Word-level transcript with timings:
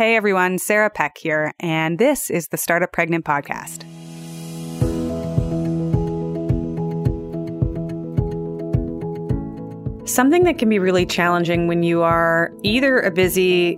Hey 0.00 0.16
everyone, 0.16 0.56
Sarah 0.56 0.88
Peck 0.88 1.18
here, 1.18 1.52
and 1.60 1.98
this 1.98 2.30
is 2.30 2.48
the 2.48 2.56
Startup 2.56 2.90
Pregnant 2.90 3.26
Podcast. 3.26 3.82
Something 10.08 10.44
that 10.44 10.56
can 10.56 10.70
be 10.70 10.78
really 10.78 11.04
challenging 11.04 11.66
when 11.66 11.82
you 11.82 12.00
are 12.00 12.50
either 12.62 12.98
a 12.98 13.10
busy 13.10 13.76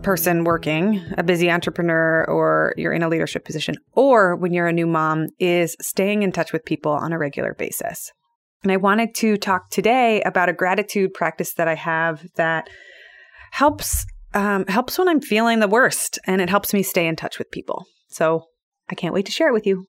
person 0.00 0.44
working, 0.44 1.04
a 1.18 1.22
busy 1.22 1.50
entrepreneur, 1.50 2.24
or 2.24 2.72
you're 2.78 2.94
in 2.94 3.02
a 3.02 3.08
leadership 3.10 3.44
position, 3.44 3.74
or 3.92 4.36
when 4.36 4.54
you're 4.54 4.68
a 4.68 4.72
new 4.72 4.86
mom, 4.86 5.26
is 5.38 5.76
staying 5.82 6.22
in 6.22 6.32
touch 6.32 6.54
with 6.54 6.64
people 6.64 6.92
on 6.92 7.12
a 7.12 7.18
regular 7.18 7.52
basis. 7.52 8.12
And 8.62 8.72
I 8.72 8.78
wanted 8.78 9.14
to 9.16 9.36
talk 9.36 9.68
today 9.68 10.22
about 10.22 10.48
a 10.48 10.54
gratitude 10.54 11.12
practice 11.12 11.52
that 11.58 11.68
I 11.68 11.74
have 11.74 12.26
that 12.36 12.70
helps 13.50 14.06
um, 14.34 14.66
helps 14.66 14.98
when 14.98 15.08
I'm 15.08 15.20
feeling 15.20 15.60
the 15.60 15.68
worst, 15.68 16.18
and 16.26 16.40
it 16.40 16.48
helps 16.48 16.72
me 16.72 16.82
stay 16.82 17.06
in 17.06 17.16
touch 17.16 17.38
with 17.38 17.50
people. 17.50 17.84
So 18.08 18.44
I 18.88 18.94
can't 18.94 19.14
wait 19.14 19.26
to 19.26 19.32
share 19.32 19.48
it 19.48 19.52
with 19.52 19.66
you. 19.66 19.86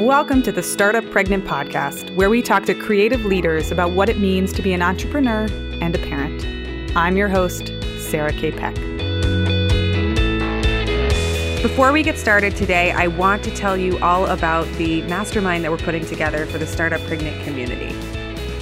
Welcome 0.00 0.42
to 0.42 0.52
the 0.52 0.62
Startup 0.62 1.04
Pregnant 1.10 1.44
Podcast, 1.44 2.14
where 2.16 2.30
we 2.30 2.40
talk 2.42 2.64
to 2.64 2.74
creative 2.74 3.24
leaders 3.24 3.70
about 3.70 3.92
what 3.92 4.08
it 4.08 4.18
means 4.18 4.52
to 4.54 4.62
be 4.62 4.72
an 4.72 4.82
entrepreneur 4.82 5.46
and 5.80 5.94
a 5.94 5.98
parent. 5.98 6.46
I'm 6.96 7.16
your 7.16 7.28
host, 7.28 7.72
Sarah 7.98 8.32
K. 8.32 8.52
Peck. 8.52 8.74
Before 11.62 11.90
we 11.92 12.02
get 12.02 12.16
started 12.16 12.54
today, 12.54 12.92
I 12.92 13.08
want 13.08 13.42
to 13.44 13.50
tell 13.50 13.76
you 13.76 13.98
all 13.98 14.26
about 14.26 14.68
the 14.74 15.02
mastermind 15.02 15.64
that 15.64 15.70
we're 15.72 15.78
putting 15.78 16.06
together 16.06 16.46
for 16.46 16.58
the 16.58 16.66
Startup 16.66 17.00
Pregnant 17.02 17.42
community. 17.42 18.05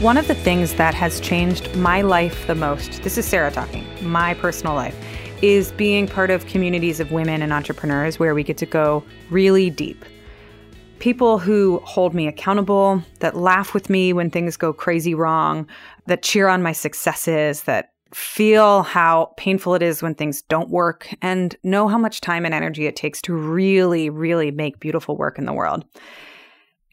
One 0.01 0.17
of 0.17 0.29
the 0.29 0.35
things 0.35 0.75
that 0.75 0.95
has 0.95 1.21
changed 1.21 1.75
my 1.77 2.03
life 2.03 2.47
the 2.47 2.55
most, 2.55 3.03
this 3.03 3.17
is 3.17 3.25
Sarah 3.25 3.51
talking, 3.51 3.87
my 4.03 4.35
personal 4.35 4.75
life, 4.75 4.97
is 5.43 5.73
being 5.73 6.07
part 6.07 6.31
of 6.31 6.47
communities 6.47 7.01
of 7.01 7.11
women 7.11 7.43
and 7.43 7.53
entrepreneurs 7.53 8.19
where 8.19 8.35
we 8.35 8.43
get 8.43 8.59
to 8.59 8.67
go 8.67 9.03
really 9.31 9.71
deep 9.71 10.05
people 11.05 11.39
who 11.39 11.81
hold 11.85 12.15
me 12.15 12.27
accountable, 12.27 13.03
that 13.21 13.37
laugh 13.37 13.75
with 13.75 13.91
me 13.91 14.11
when 14.15 14.31
things 14.31 14.57
go 14.57 14.73
crazy 14.73 15.15
wrong, 15.15 15.69
that 16.07 16.23
cheer 16.23 16.49
on 16.49 16.63
my 16.63 16.73
successes, 16.73 17.65
that 17.65 17.93
feel 18.15 18.83
how 18.83 19.31
painful 19.37 19.75
it 19.75 19.83
is 19.83 20.03
when 20.03 20.15
things 20.15 20.41
don't 20.43 20.71
work, 20.71 21.15
and 21.21 21.57
know 21.63 21.89
how 21.89 21.99
much 21.99 22.23
time 22.23 22.47
and 22.47 22.55
energy 22.55 22.87
it 22.87 22.97
takes 22.97 23.21
to 23.21 23.35
really, 23.35 24.09
really 24.09 24.51
make 24.51 24.81
beautiful 24.81 25.15
work 25.15 25.39
in 25.39 25.45
the 25.45 25.53
world. 25.53 25.85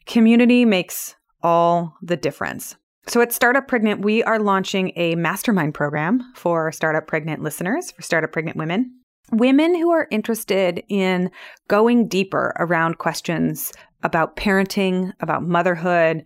Community 0.04 0.66
makes 0.66 1.14
all 1.42 1.96
the 2.02 2.16
difference. 2.16 2.76
So 3.12 3.20
at 3.20 3.30
Startup 3.30 3.68
Pregnant, 3.68 4.00
we 4.00 4.22
are 4.22 4.38
launching 4.38 4.90
a 4.96 5.16
mastermind 5.16 5.74
program 5.74 6.32
for 6.34 6.72
Startup 6.72 7.06
Pregnant 7.06 7.42
listeners, 7.42 7.90
for 7.90 8.00
Startup 8.00 8.32
Pregnant 8.32 8.56
women. 8.56 8.90
Women 9.30 9.74
who 9.74 9.90
are 9.90 10.08
interested 10.10 10.82
in 10.88 11.30
going 11.68 12.08
deeper 12.08 12.54
around 12.58 12.96
questions 12.96 13.70
about 14.02 14.36
parenting, 14.36 15.12
about 15.20 15.42
motherhood, 15.42 16.24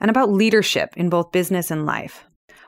and 0.00 0.10
about 0.10 0.32
leadership 0.32 0.94
in 0.96 1.10
both 1.10 1.32
business 1.32 1.70
and 1.70 1.84
life. 1.84 2.24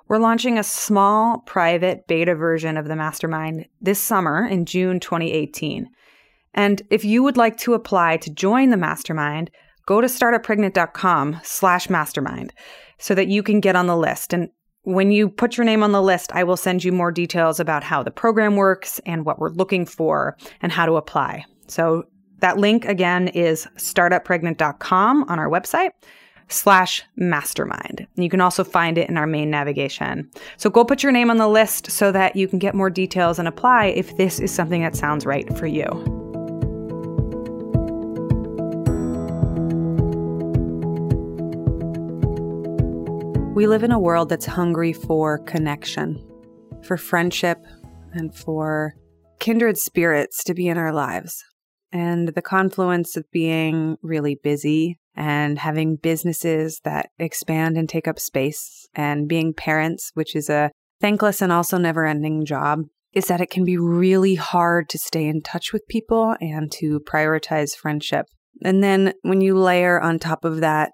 We're 0.09 0.19
launching 0.19 0.59
a 0.59 0.63
small 0.63 1.39
private 1.47 2.07
beta 2.07 2.35
version 2.35 2.77
of 2.77 2.87
the 2.87 2.97
mastermind 2.97 3.65
this 3.81 3.99
summer 3.99 4.47
in 4.47 4.67
June 4.67 5.01
2018. 5.01 5.87
And 6.53 6.83
if 6.91 7.03
you 7.03 7.23
would 7.23 7.39
like 7.39 7.57
to 7.61 7.73
apply 7.73 8.19
to 8.19 8.31
join 8.31 8.69
the 8.69 8.77
mastermind, 8.77 9.51
go 9.87 10.01
to 10.01 10.07
startuppregnant.com 10.07 11.41
slash 11.43 11.91
mastermind 11.91 12.53
so 12.99 13.15
that 13.15 13.29
you 13.29 13.43
can 13.43 13.61
get 13.61 13.77
on 13.77 13.87
the 13.87 13.97
list. 13.97 14.33
And 14.33 14.49
when 14.83 15.11
you 15.11 15.29
put 15.29 15.57
your 15.57 15.65
name 15.65 15.83
on 15.83 15.93
the 15.93 16.03
list, 16.03 16.31
I 16.33 16.45
will 16.45 16.57
send 16.57 16.85
you 16.85 16.93
more 16.93 17.11
details 17.11 17.59
about 17.59 17.83
how 17.83 18.03
the 18.03 18.11
program 18.11 18.57
works 18.57 19.01
and 19.07 19.25
what 19.25 19.39
we're 19.39 19.51
looking 19.51 19.87
for 19.87 20.37
and 20.61 20.71
how 20.71 20.87
to 20.87 20.97
apply. 20.97 21.45
So 21.67 22.05
that 22.41 22.59
link 22.59 22.85
again 22.85 23.29
is 23.29 23.67
startuppregnant.com 23.77 25.25
on 25.29 25.39
our 25.39 25.49
website 25.49 25.91
slash 26.49 27.03
mastermind. 27.17 28.07
You 28.17 28.29
can 28.29 28.43
also 28.43 28.65
find 28.65 28.99
it 28.99 29.09
in 29.09 29.17
our 29.17 29.27
main 29.27 29.51
navigation. 29.51 30.31
So 30.59 30.69
go 30.69 30.85
put 30.85 31.03
your 31.03 31.13
name 31.13 31.31
on 31.31 31.39
the 31.39 31.49
list 31.49 31.91
so 31.91 32.13
that 32.13 32.37
you 32.37 32.47
can 32.47 32.59
get 32.59 32.75
more 32.75 32.91
details 32.91 33.39
and 33.39 33.49
apply 33.49 33.87
if 33.87 34.17
this 34.19 34.41
is 34.41 34.53
something 34.53 34.83
that 34.83 34.95
sounds 34.95 35.25
right 35.25 35.57
for 35.57 35.67
you. 35.67 36.14
We 43.55 43.69
live 43.69 43.85
in 43.85 43.93
a 43.93 44.01
world 44.01 44.31
that's 44.31 44.47
hungry 44.47 44.93
for 44.93 45.39
connection, 45.39 46.21
for 46.83 46.97
friendship, 46.97 47.65
and 48.13 48.35
for 48.35 48.97
kindred 49.39 49.79
spirits 49.79 50.43
to 50.45 50.55
be 50.55 50.67
in 50.67 50.77
our 50.77 50.93
lives. 50.93 51.45
And 51.93 52.31
the 52.31 52.43
confluence 52.43 53.17
of 53.17 53.31
being 53.31 53.97
really 54.03 54.35
busy 54.35 54.99
and 55.15 55.57
having 55.57 55.95
businesses 55.95 56.81
that 56.83 57.11
expand 57.21 57.79
and 57.79 57.89
take 57.89 58.09
up 58.09 58.19
space 58.19 58.89
and 58.93 59.29
being 59.29 59.55
parents, 59.55 60.11
which 60.15 60.35
is 60.35 60.51
a 60.51 60.73
thankless 61.01 61.41
and 61.41 61.53
also 61.53 61.79
never 61.79 62.05
ending 62.05 62.45
job, 62.45 62.81
is 63.13 63.27
that 63.29 63.41
it 63.41 63.51
can 63.51 63.65
be 63.65 63.79
really 63.79 64.35
hard 64.35 64.89
to 64.89 64.99
stay 64.99 65.29
in 65.29 65.43
touch 65.43 65.73
with 65.73 65.87
people 65.87 66.35
and 66.41 66.73
to 66.73 66.99
prioritize 66.99 67.77
friendship. 67.77 68.27
And 68.65 68.83
then 68.83 69.15
when 69.23 69.41
you 69.41 69.57
layer 69.57 70.01
on 70.01 70.19
top 70.19 70.45
of 70.45 70.59
that 70.59 70.91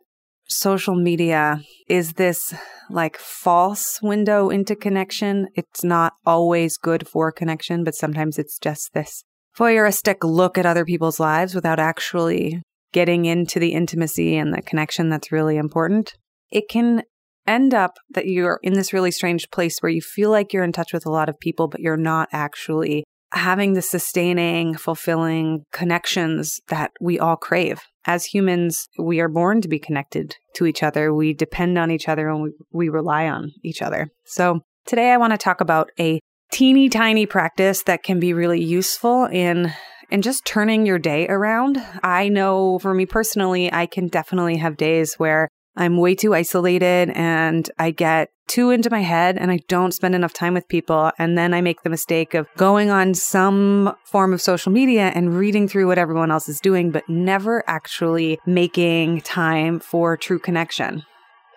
social 0.51 0.97
media 0.97 1.63
is 1.89 2.15
this 2.15 2.53
like 2.91 3.17
false 3.17 4.01
window 4.03 4.51
into 4.51 4.75
connection. 4.75 5.47
It's 5.55 5.85
not 5.85 6.15
always 6.27 6.77
good 6.77 7.07
for 7.07 7.31
connection, 7.33 7.85
but 7.85 7.95
sometimes 7.95 8.39
it's 8.39 8.59
just 8.59 8.93
this 8.93 9.25
voyeuristic 9.57 10.17
look 10.23 10.59
at 10.59 10.67
other 10.67 10.85
people's 10.85 11.21
lives 11.21 11.55
without 11.55 11.79
actually 11.79 12.63
getting 12.93 13.25
into 13.25 13.61
the 13.61 13.73
intimacy 13.73 14.37
and 14.37 14.53
the 14.53 14.63
connection 14.63 15.09
that's 15.09 15.33
really 15.33 15.57
important. 15.57 16.15
It 16.51 16.65
can 16.69 17.05
end 17.47 17.73
up 17.73 17.93
that 18.11 18.27
you're 18.27 18.59
in 18.63 18.75
this 18.75 18.93
really 18.93 19.11
strange 19.11 19.51
place 19.51 19.79
where 19.81 19.91
you 19.91 20.01
feel 20.01 20.31
like 20.31 20.53
you're 20.53 20.65
in 20.65 20.73
touch 20.73 20.93
with 20.93 21.07
a 21.07 21.11
lot 21.11 21.29
of 21.29 21.39
people, 21.39 21.69
but 21.69 21.81
you're 21.81 21.97
not 21.97 22.29
actually 22.33 23.05
having 23.33 23.75
the 23.75 23.83
sustaining, 23.83 24.75
fulfilling 24.75 25.65
connections 25.73 26.61
that 26.69 26.91
we 27.01 27.19
all 27.19 27.37
crave. 27.37 27.81
As 28.07 28.25
humans, 28.25 28.89
we 28.99 29.21
are 29.21 29.29
born 29.29 29.61
to 29.61 29.69
be 29.69 29.79
connected 29.79 30.37
to 30.55 30.67
each 30.67 30.83
other. 30.83 31.13
We 31.13 31.35
depend 31.35 31.79
on 31.79 31.91
each 31.91 32.09
other 32.09 32.29
and 32.29 32.43
we, 32.43 32.51
we 32.73 32.89
rely 32.89 33.29
on 33.29 33.53
each 33.63 33.83
other. 33.83 34.09
So 34.25 34.61
today 34.87 35.11
I 35.11 35.17
want 35.17 35.33
to 35.33 35.39
talk 35.39 35.61
about 35.61 35.91
a 35.99 36.21
teeny 36.51 36.89
tiny 36.89 37.27
practice 37.27 37.83
that 37.85 38.03
can 38.03 38.19
be 38.19 38.33
really 38.33 38.63
useful 38.63 39.27
in 39.27 39.73
in 40.11 40.23
just 40.23 40.45
turning 40.45 40.85
your 40.85 40.99
day 40.99 41.29
around. 41.29 41.81
I 42.03 42.29
know 42.29 42.81
for 42.81 42.93
me 42.93 43.07
personally, 43.07 43.73
I 43.73 43.87
can 43.87 44.09
definitely 44.09 44.57
have 44.57 44.77
days 44.77 45.15
where 45.15 45.49
I'm 45.77 45.97
way 45.97 46.15
too 46.15 46.35
isolated 46.35 47.11
and 47.11 47.71
I 47.79 47.91
get 47.91 48.31
too 48.49 48.71
into 48.71 48.91
my 48.91 49.01
head 49.01 49.39
and 49.39 49.51
I 49.51 49.61
don't 49.69 49.95
spend 49.95 50.15
enough 50.15 50.33
time 50.33 50.55
with 50.55 50.67
people. 50.69 51.13
And 51.19 51.39
then 51.39 51.55
I 51.55 51.61
make 51.61 51.83
the 51.83 51.91
mistake 51.91 52.35
of 52.35 52.49
going 52.57 52.91
on 52.91 53.15
some 53.15 53.95
form 54.05 54.33
of 54.33 54.43
social 54.43 54.73
media 54.73 55.13
and 55.15 55.37
reading 55.37 55.69
through 55.69 55.87
what 55.87 55.99
everyone 55.99 56.33
else 56.33 56.49
is 56.49 56.61
doing, 56.61 56.91
but 56.91 57.09
never 57.09 57.63
actually 57.69 58.41
making 58.47 59.21
time 59.21 59.79
for 59.79 60.17
true 60.17 60.41
connection. 60.41 61.05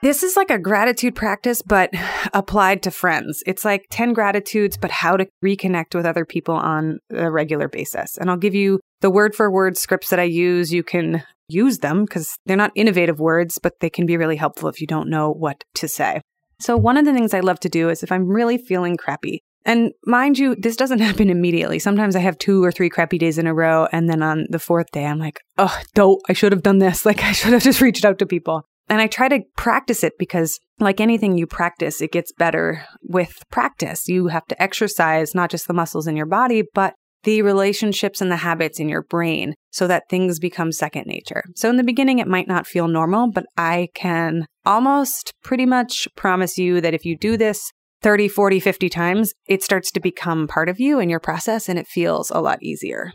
This 0.03 0.21
is 0.21 0.35
like 0.35 0.51
a 0.51 0.59
gratitude 0.59 1.15
practice, 1.15 1.61
but 1.61 1.89
applied 2.33 2.83
to 2.83 2.91
friends. 2.91 3.41
It's 3.47 3.63
like 3.63 3.85
10 3.89 4.11
gratitudes, 4.11 4.77
but 4.77 4.91
how 4.91 5.15
to 5.15 5.25
reconnect 5.43 5.95
with 5.95 6.05
other 6.05 6.25
people 6.25 6.55
on 6.55 6.99
a 7.09 7.31
regular 7.31 7.69
basis. 7.69 8.17
And 8.17 8.29
I'll 8.29 8.37
give 8.37 8.53
you 8.53 8.81
the 9.03 9.11
word 9.11 9.35
for 9.35 9.51
word 9.51 9.77
scripts 9.77 10.09
that 10.09 10.19
I 10.19 10.23
use. 10.23 10.73
You 10.73 10.81
can 10.81 11.23
use 11.49 11.79
them 11.79 12.05
because 12.05 12.37
they're 12.45 12.57
not 12.57 12.71
innovative 12.73 13.19
words, 13.19 13.59
but 13.61 13.81
they 13.81 13.89
can 13.89 14.05
be 14.05 14.15
really 14.15 14.37
helpful 14.37 14.69
if 14.69 14.79
you 14.79 14.87
don't 14.87 15.09
know 15.09 15.29
what 15.29 15.65
to 15.75 15.89
say. 15.89 16.21
So, 16.59 16.77
one 16.77 16.95
of 16.95 17.03
the 17.03 17.13
things 17.13 17.33
I 17.33 17.41
love 17.41 17.59
to 17.59 17.69
do 17.69 17.89
is 17.89 18.01
if 18.01 18.11
I'm 18.13 18.29
really 18.29 18.57
feeling 18.57 18.95
crappy, 18.95 19.41
and 19.65 19.91
mind 20.05 20.39
you, 20.39 20.55
this 20.55 20.77
doesn't 20.77 20.99
happen 21.09 21.29
immediately. 21.29 21.79
Sometimes 21.79 22.15
I 22.15 22.19
have 22.19 22.37
two 22.37 22.63
or 22.63 22.71
three 22.71 22.89
crappy 22.89 23.17
days 23.17 23.37
in 23.37 23.45
a 23.45 23.53
row. 23.53 23.87
And 23.91 24.09
then 24.09 24.23
on 24.23 24.45
the 24.49 24.59
fourth 24.59 24.87
day, 24.91 25.05
I'm 25.05 25.19
like, 25.19 25.41
oh, 25.57 25.77
dope, 25.93 26.21
I 26.29 26.33
should 26.33 26.51
have 26.53 26.63
done 26.63 26.79
this. 26.79 27.05
Like, 27.13 27.23
I 27.23 27.33
should 27.33 27.53
have 27.53 27.63
just 27.63 27.81
reached 27.81 28.05
out 28.05 28.19
to 28.19 28.25
people. 28.25 28.63
And 28.89 29.01
I 29.01 29.07
try 29.07 29.27
to 29.29 29.41
practice 29.55 30.03
it 30.03 30.13
because, 30.17 30.59
like 30.79 30.99
anything 30.99 31.37
you 31.37 31.47
practice, 31.47 32.01
it 32.01 32.11
gets 32.11 32.31
better 32.33 32.85
with 33.01 33.43
practice. 33.49 34.07
You 34.07 34.27
have 34.27 34.45
to 34.47 34.61
exercise 34.61 35.35
not 35.35 35.49
just 35.49 35.67
the 35.67 35.73
muscles 35.73 36.07
in 36.07 36.17
your 36.17 36.25
body, 36.25 36.63
but 36.73 36.93
the 37.23 37.41
relationships 37.41 38.21
and 38.21 38.31
the 38.31 38.37
habits 38.37 38.79
in 38.79 38.89
your 38.89 39.03
brain 39.03 39.53
so 39.71 39.87
that 39.87 40.03
things 40.09 40.39
become 40.39 40.71
second 40.71 41.05
nature. 41.07 41.43
So, 41.55 41.69
in 41.69 41.77
the 41.77 41.83
beginning, 41.83 42.19
it 42.19 42.27
might 42.27 42.47
not 42.47 42.67
feel 42.67 42.87
normal, 42.87 43.31
but 43.31 43.45
I 43.57 43.89
can 43.95 44.45
almost 44.65 45.33
pretty 45.43 45.65
much 45.65 46.07
promise 46.15 46.57
you 46.57 46.81
that 46.81 46.93
if 46.93 47.05
you 47.05 47.17
do 47.17 47.37
this 47.37 47.71
30, 48.01 48.27
40, 48.27 48.59
50 48.59 48.89
times, 48.89 49.33
it 49.47 49.63
starts 49.63 49.89
to 49.91 49.99
become 49.99 50.47
part 50.47 50.67
of 50.67 50.79
you 50.79 50.99
and 50.99 51.09
your 51.09 51.21
process 51.21 51.69
and 51.69 51.79
it 51.79 51.87
feels 51.87 52.29
a 52.31 52.41
lot 52.41 52.61
easier. 52.61 53.13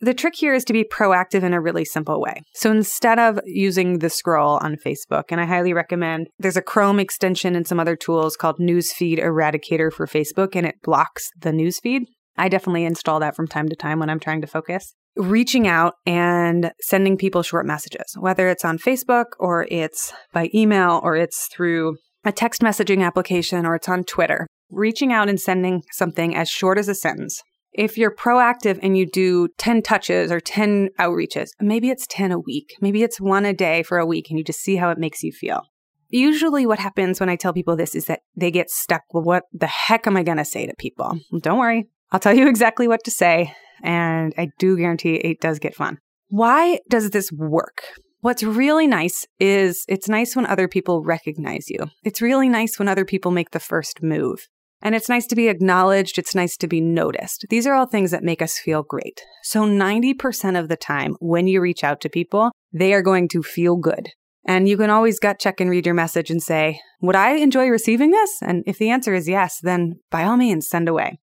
the 0.00 0.14
trick 0.14 0.36
here 0.36 0.54
is 0.54 0.64
to 0.64 0.72
be 0.72 0.84
proactive 0.84 1.42
in 1.42 1.52
a 1.52 1.60
really 1.60 1.84
simple 1.84 2.20
way. 2.20 2.40
So 2.54 2.70
instead 2.70 3.18
of 3.18 3.40
using 3.44 3.98
the 3.98 4.08
scroll 4.08 4.58
on 4.58 4.76
Facebook, 4.76 5.24
and 5.30 5.40
I 5.40 5.44
highly 5.44 5.72
recommend 5.72 6.28
there's 6.38 6.56
a 6.56 6.62
Chrome 6.62 7.00
extension 7.00 7.56
and 7.56 7.66
some 7.66 7.80
other 7.80 7.96
tools 7.96 8.36
called 8.36 8.60
Newsfeed 8.60 9.18
Eradicator 9.18 9.92
for 9.92 10.06
Facebook, 10.06 10.54
and 10.54 10.64
it 10.64 10.76
blocks 10.84 11.30
the 11.40 11.50
newsfeed. 11.50 12.02
I 12.38 12.48
definitely 12.48 12.84
install 12.84 13.20
that 13.20 13.36
from 13.36 13.48
time 13.48 13.68
to 13.68 13.76
time 13.76 13.98
when 13.98 14.10
I'm 14.10 14.20
trying 14.20 14.40
to 14.40 14.46
focus. 14.46 14.94
Reaching 15.16 15.66
out 15.66 15.94
and 16.06 16.72
sending 16.80 17.16
people 17.16 17.42
short 17.42 17.66
messages, 17.66 18.16
whether 18.18 18.48
it's 18.48 18.64
on 18.64 18.78
Facebook 18.78 19.26
or 19.38 19.66
it's 19.70 20.12
by 20.32 20.48
email 20.54 21.00
or 21.02 21.16
it's 21.16 21.48
through 21.52 21.96
a 22.24 22.32
text 22.32 22.62
messaging 22.62 23.04
application 23.04 23.66
or 23.66 23.74
it's 23.74 23.88
on 23.88 24.04
Twitter. 24.04 24.46
Reaching 24.70 25.12
out 25.12 25.28
and 25.28 25.40
sending 25.40 25.82
something 25.92 26.36
as 26.36 26.48
short 26.48 26.78
as 26.78 26.88
a 26.88 26.94
sentence 26.94 27.42
if 27.72 27.96
you're 27.96 28.14
proactive 28.14 28.78
and 28.82 28.96
you 28.96 29.06
do 29.06 29.48
10 29.58 29.82
touches 29.82 30.32
or 30.32 30.40
10 30.40 30.90
outreaches, 30.98 31.50
maybe 31.60 31.90
it's 31.90 32.06
10 32.08 32.32
a 32.32 32.38
week, 32.38 32.74
maybe 32.80 33.02
it's 33.02 33.20
one 33.20 33.44
a 33.44 33.52
day 33.52 33.82
for 33.82 33.98
a 33.98 34.06
week, 34.06 34.28
and 34.28 34.38
you 34.38 34.44
just 34.44 34.60
see 34.60 34.76
how 34.76 34.90
it 34.90 34.98
makes 34.98 35.22
you 35.22 35.32
feel. 35.32 35.62
Usually, 36.10 36.66
what 36.66 36.78
happens 36.78 37.20
when 37.20 37.28
I 37.28 37.36
tell 37.36 37.52
people 37.52 37.76
this 37.76 37.94
is 37.94 38.06
that 38.06 38.20
they 38.34 38.50
get 38.50 38.70
stuck. 38.70 39.02
Well, 39.12 39.22
what 39.22 39.44
the 39.52 39.66
heck 39.66 40.06
am 40.06 40.16
I 40.16 40.22
going 40.22 40.38
to 40.38 40.44
say 40.44 40.66
to 40.66 40.74
people? 40.78 41.20
Don't 41.42 41.58
worry, 41.58 41.86
I'll 42.10 42.20
tell 42.20 42.34
you 42.34 42.48
exactly 42.48 42.88
what 42.88 43.04
to 43.04 43.10
say. 43.10 43.54
And 43.82 44.34
I 44.36 44.48
do 44.58 44.76
guarantee 44.76 45.14
it 45.14 45.40
does 45.40 45.58
get 45.58 45.74
fun. 45.74 45.98
Why 46.28 46.80
does 46.88 47.10
this 47.10 47.30
work? 47.32 47.82
What's 48.20 48.42
really 48.42 48.86
nice 48.86 49.24
is 49.38 49.84
it's 49.88 50.08
nice 50.08 50.34
when 50.34 50.46
other 50.46 50.66
people 50.66 51.04
recognize 51.04 51.70
you. 51.70 51.86
It's 52.02 52.20
really 52.20 52.48
nice 52.48 52.78
when 52.78 52.88
other 52.88 53.04
people 53.04 53.30
make 53.30 53.52
the 53.52 53.60
first 53.60 54.02
move. 54.02 54.48
And 54.82 54.94
it's 54.94 55.08
nice 55.08 55.26
to 55.28 55.36
be 55.36 55.48
acknowledged. 55.48 56.18
It's 56.18 56.34
nice 56.34 56.56
to 56.58 56.68
be 56.68 56.80
noticed. 56.80 57.46
These 57.50 57.66
are 57.66 57.74
all 57.74 57.86
things 57.86 58.10
that 58.10 58.22
make 58.22 58.42
us 58.42 58.58
feel 58.58 58.82
great. 58.82 59.22
So 59.42 59.64
90% 59.64 60.58
of 60.58 60.68
the 60.68 60.76
time 60.76 61.16
when 61.20 61.46
you 61.46 61.60
reach 61.60 61.84
out 61.84 62.00
to 62.02 62.08
people, 62.08 62.50
they 62.72 62.92
are 62.92 63.02
going 63.02 63.28
to 63.28 63.42
feel 63.42 63.76
good. 63.76 64.08
And 64.44 64.68
you 64.68 64.76
can 64.76 64.90
always 64.90 65.18
gut 65.18 65.38
check 65.38 65.60
and 65.60 65.68
read 65.68 65.84
your 65.84 65.94
message 65.94 66.30
and 66.30 66.42
say, 66.42 66.80
would 67.00 67.16
I 67.16 67.36
enjoy 67.36 67.68
receiving 67.68 68.10
this? 68.12 68.38
And 68.40 68.64
if 68.66 68.78
the 68.78 68.90
answer 68.90 69.14
is 69.14 69.28
yes, 69.28 69.58
then 69.62 69.96
by 70.10 70.24
all 70.24 70.36
means, 70.36 70.68
send 70.68 70.88
away. 70.88 71.18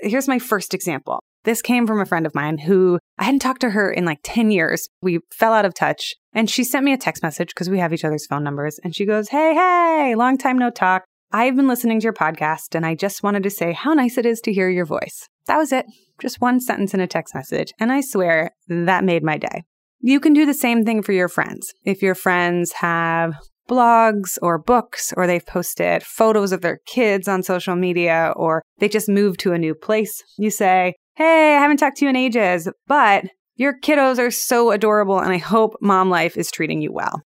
Here's 0.00 0.28
my 0.28 0.38
first 0.38 0.74
example. 0.74 1.22
This 1.44 1.62
came 1.62 1.86
from 1.86 2.00
a 2.00 2.06
friend 2.06 2.26
of 2.26 2.34
mine 2.34 2.58
who 2.58 2.98
I 3.18 3.24
hadn't 3.24 3.40
talked 3.40 3.62
to 3.62 3.70
her 3.70 3.90
in 3.90 4.04
like 4.04 4.20
10 4.22 4.50
years. 4.50 4.88
We 5.00 5.20
fell 5.32 5.54
out 5.54 5.64
of 5.64 5.74
touch 5.74 6.14
and 6.34 6.50
she 6.50 6.64
sent 6.64 6.84
me 6.84 6.92
a 6.92 6.98
text 6.98 7.22
message 7.22 7.48
because 7.48 7.70
we 7.70 7.78
have 7.78 7.92
each 7.92 8.04
other's 8.04 8.26
phone 8.26 8.44
numbers. 8.44 8.78
And 8.84 8.94
she 8.94 9.06
goes, 9.06 9.28
Hey, 9.28 9.54
hey, 9.54 10.14
long 10.16 10.36
time 10.36 10.58
no 10.58 10.70
talk. 10.70 11.04
I've 11.32 11.56
been 11.56 11.68
listening 11.68 12.00
to 12.00 12.04
your 12.04 12.12
podcast 12.12 12.74
and 12.74 12.84
I 12.84 12.94
just 12.94 13.22
wanted 13.22 13.42
to 13.44 13.50
say 13.50 13.72
how 13.72 13.94
nice 13.94 14.18
it 14.18 14.26
is 14.26 14.40
to 14.42 14.52
hear 14.52 14.68
your 14.68 14.84
voice. 14.84 15.28
That 15.46 15.58
was 15.58 15.72
it. 15.72 15.86
Just 16.20 16.40
one 16.40 16.60
sentence 16.60 16.92
in 16.92 17.00
a 17.00 17.06
text 17.06 17.34
message. 17.34 17.72
And 17.78 17.90
I 17.90 18.00
swear 18.02 18.50
that 18.68 19.04
made 19.04 19.22
my 19.22 19.38
day. 19.38 19.64
You 20.00 20.20
can 20.20 20.32
do 20.32 20.44
the 20.44 20.54
same 20.54 20.84
thing 20.84 21.02
for 21.02 21.12
your 21.12 21.28
friends. 21.28 21.72
If 21.84 22.02
your 22.02 22.14
friends 22.14 22.72
have 22.72 23.34
blogs 23.70 24.36
or 24.42 24.58
books, 24.58 25.14
or 25.16 25.26
they've 25.26 25.46
posted 25.46 26.02
photos 26.02 26.50
of 26.50 26.60
their 26.60 26.80
kids 26.86 27.28
on 27.28 27.42
social 27.42 27.76
media, 27.76 28.32
or 28.34 28.62
they 28.78 28.88
just 28.88 29.08
moved 29.08 29.38
to 29.40 29.52
a 29.52 29.58
new 29.58 29.74
place, 29.74 30.22
you 30.36 30.50
say, 30.50 30.94
Hey, 31.14 31.54
I 31.54 31.60
haven't 31.60 31.76
talked 31.76 31.98
to 31.98 32.04
you 32.04 32.10
in 32.10 32.16
ages, 32.16 32.68
but 32.88 33.24
your 33.54 33.78
kiddos 33.78 34.18
are 34.18 34.30
so 34.30 34.70
adorable 34.70 35.20
and 35.20 35.32
I 35.32 35.38
hope 35.38 35.76
mom 35.80 36.10
life 36.10 36.36
is 36.36 36.50
treating 36.50 36.80
you 36.80 36.92
well. 36.92 37.22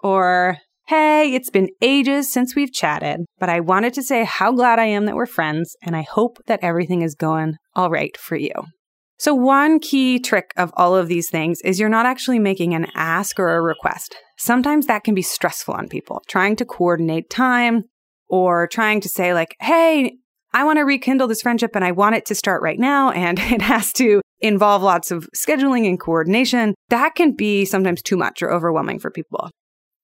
Or, 0.00 0.58
Hey, 0.88 1.34
it's 1.34 1.50
been 1.50 1.68
ages 1.82 2.32
since 2.32 2.54
we've 2.54 2.72
chatted, 2.72 3.20
but 3.38 3.48
I 3.48 3.60
wanted 3.60 3.94
to 3.94 4.02
say 4.02 4.24
how 4.24 4.52
glad 4.52 4.78
I 4.78 4.86
am 4.86 5.04
that 5.04 5.14
we're 5.14 5.26
friends, 5.26 5.76
and 5.82 5.94
I 5.94 6.02
hope 6.02 6.38
that 6.46 6.60
everything 6.62 7.02
is 7.02 7.14
going 7.14 7.56
all 7.74 7.90
right 7.90 8.16
for 8.16 8.36
you. 8.36 8.52
So, 9.20 9.34
one 9.34 9.80
key 9.80 10.20
trick 10.20 10.52
of 10.56 10.72
all 10.76 10.94
of 10.94 11.08
these 11.08 11.28
things 11.28 11.60
is 11.62 11.80
you're 11.80 11.88
not 11.88 12.06
actually 12.06 12.38
making 12.38 12.74
an 12.74 12.86
ask 12.94 13.40
or 13.40 13.56
a 13.56 13.60
request. 13.60 14.14
Sometimes 14.36 14.86
that 14.86 15.02
can 15.02 15.14
be 15.14 15.22
stressful 15.22 15.74
on 15.74 15.88
people, 15.88 16.22
trying 16.28 16.54
to 16.56 16.64
coordinate 16.64 17.28
time 17.28 17.84
or 18.28 18.68
trying 18.68 19.00
to 19.00 19.08
say, 19.08 19.34
like, 19.34 19.56
hey, 19.60 20.18
I 20.52 20.62
want 20.62 20.78
to 20.78 20.84
rekindle 20.84 21.26
this 21.26 21.42
friendship 21.42 21.72
and 21.74 21.84
I 21.84 21.90
want 21.90 22.14
it 22.14 22.26
to 22.26 22.34
start 22.36 22.62
right 22.62 22.78
now. 22.78 23.10
And 23.18 23.40
it 23.40 23.60
has 23.60 23.92
to 23.94 24.20
involve 24.40 24.82
lots 24.82 25.10
of 25.10 25.28
scheduling 25.34 25.88
and 25.88 25.98
coordination. 25.98 26.74
That 26.88 27.16
can 27.16 27.32
be 27.32 27.64
sometimes 27.64 28.02
too 28.02 28.16
much 28.16 28.40
or 28.40 28.52
overwhelming 28.52 29.00
for 29.00 29.10
people. 29.10 29.50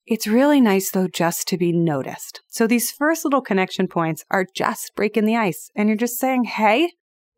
It's 0.07 0.27
really 0.27 0.61
nice 0.61 0.91
though 0.91 1.07
just 1.07 1.47
to 1.49 1.57
be 1.57 1.73
noticed. 1.73 2.43
So 2.49 2.67
these 2.67 2.91
first 2.91 3.25
little 3.25 3.41
connection 3.41 3.87
points 3.87 4.25
are 4.31 4.45
just 4.55 4.91
breaking 4.97 5.25
the 5.25 5.37
ice 5.37 5.71
and 5.77 5.89
you're 5.89 5.97
just 5.97 6.19
saying, 6.19 6.45
Hey, 6.45 6.91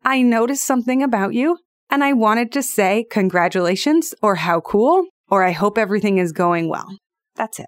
I 0.03 0.23
noticed 0.23 0.65
something 0.65 1.03
about 1.03 1.33
you 1.33 1.57
and 1.89 2.03
I 2.03 2.13
wanted 2.13 2.51
to 2.53 2.63
say 2.63 3.05
congratulations 3.09 4.13
or 4.21 4.35
how 4.35 4.61
cool 4.61 5.05
or 5.29 5.43
I 5.43 5.51
hope 5.51 5.77
everything 5.77 6.17
is 6.17 6.31
going 6.31 6.69
well. 6.69 6.87
That's 7.35 7.59
it. 7.59 7.67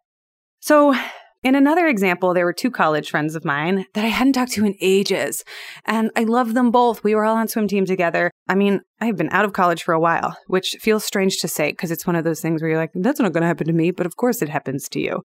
So 0.62 0.95
in 1.42 1.56
another 1.56 1.88
example, 1.88 2.33
there 2.33 2.44
were 2.44 2.54
two 2.54 2.69
college 2.69 3.10
friends 3.10 3.33
of 3.33 3.45
mine 3.45 3.86
that 3.94 4.04
I 4.04 4.10
hadn't 4.10 4.33
talked 4.33 4.51
to 4.54 4.66
in 4.66 4.75
ages, 4.81 5.44
and 5.86 6.12
I 6.13 6.25
love 6.25 6.54
them 6.54 6.69
both. 6.69 7.01
We 7.01 7.16
were 7.16 7.24
all 7.24 7.38
on 7.38 7.48
swim 7.48 7.68
team 7.68 7.86
together. 7.86 8.30
I 8.50 8.56
mean, 8.56 8.81
I've 9.00 9.16
been 9.16 9.30
out 9.31 9.45
of 9.45 9.54
college 9.54 9.83
for 9.83 9.94
a 9.94 10.00
while, 10.01 10.36
which 10.48 10.75
feels 10.81 11.06
strange 11.06 11.38
to 11.38 11.48
say 11.48 11.72
because 11.72 11.92
it's 11.92 12.06
one 12.06 12.18
of 12.18 12.25
those 12.25 12.42
things 12.42 12.62
where 12.62 12.72
you're 12.72 12.80
like, 12.80 12.92
that's 12.94 13.22
not 13.22 13.31
going 13.31 13.42
to 13.42 13.48
happen 13.48 13.68
to 13.68 13.74
me, 13.74 13.92
but 13.92 14.06
of 14.06 14.18
course 14.18 14.42
it 14.42 14.50
happens 14.50 14.89
to 14.89 15.00
you. 15.00 15.22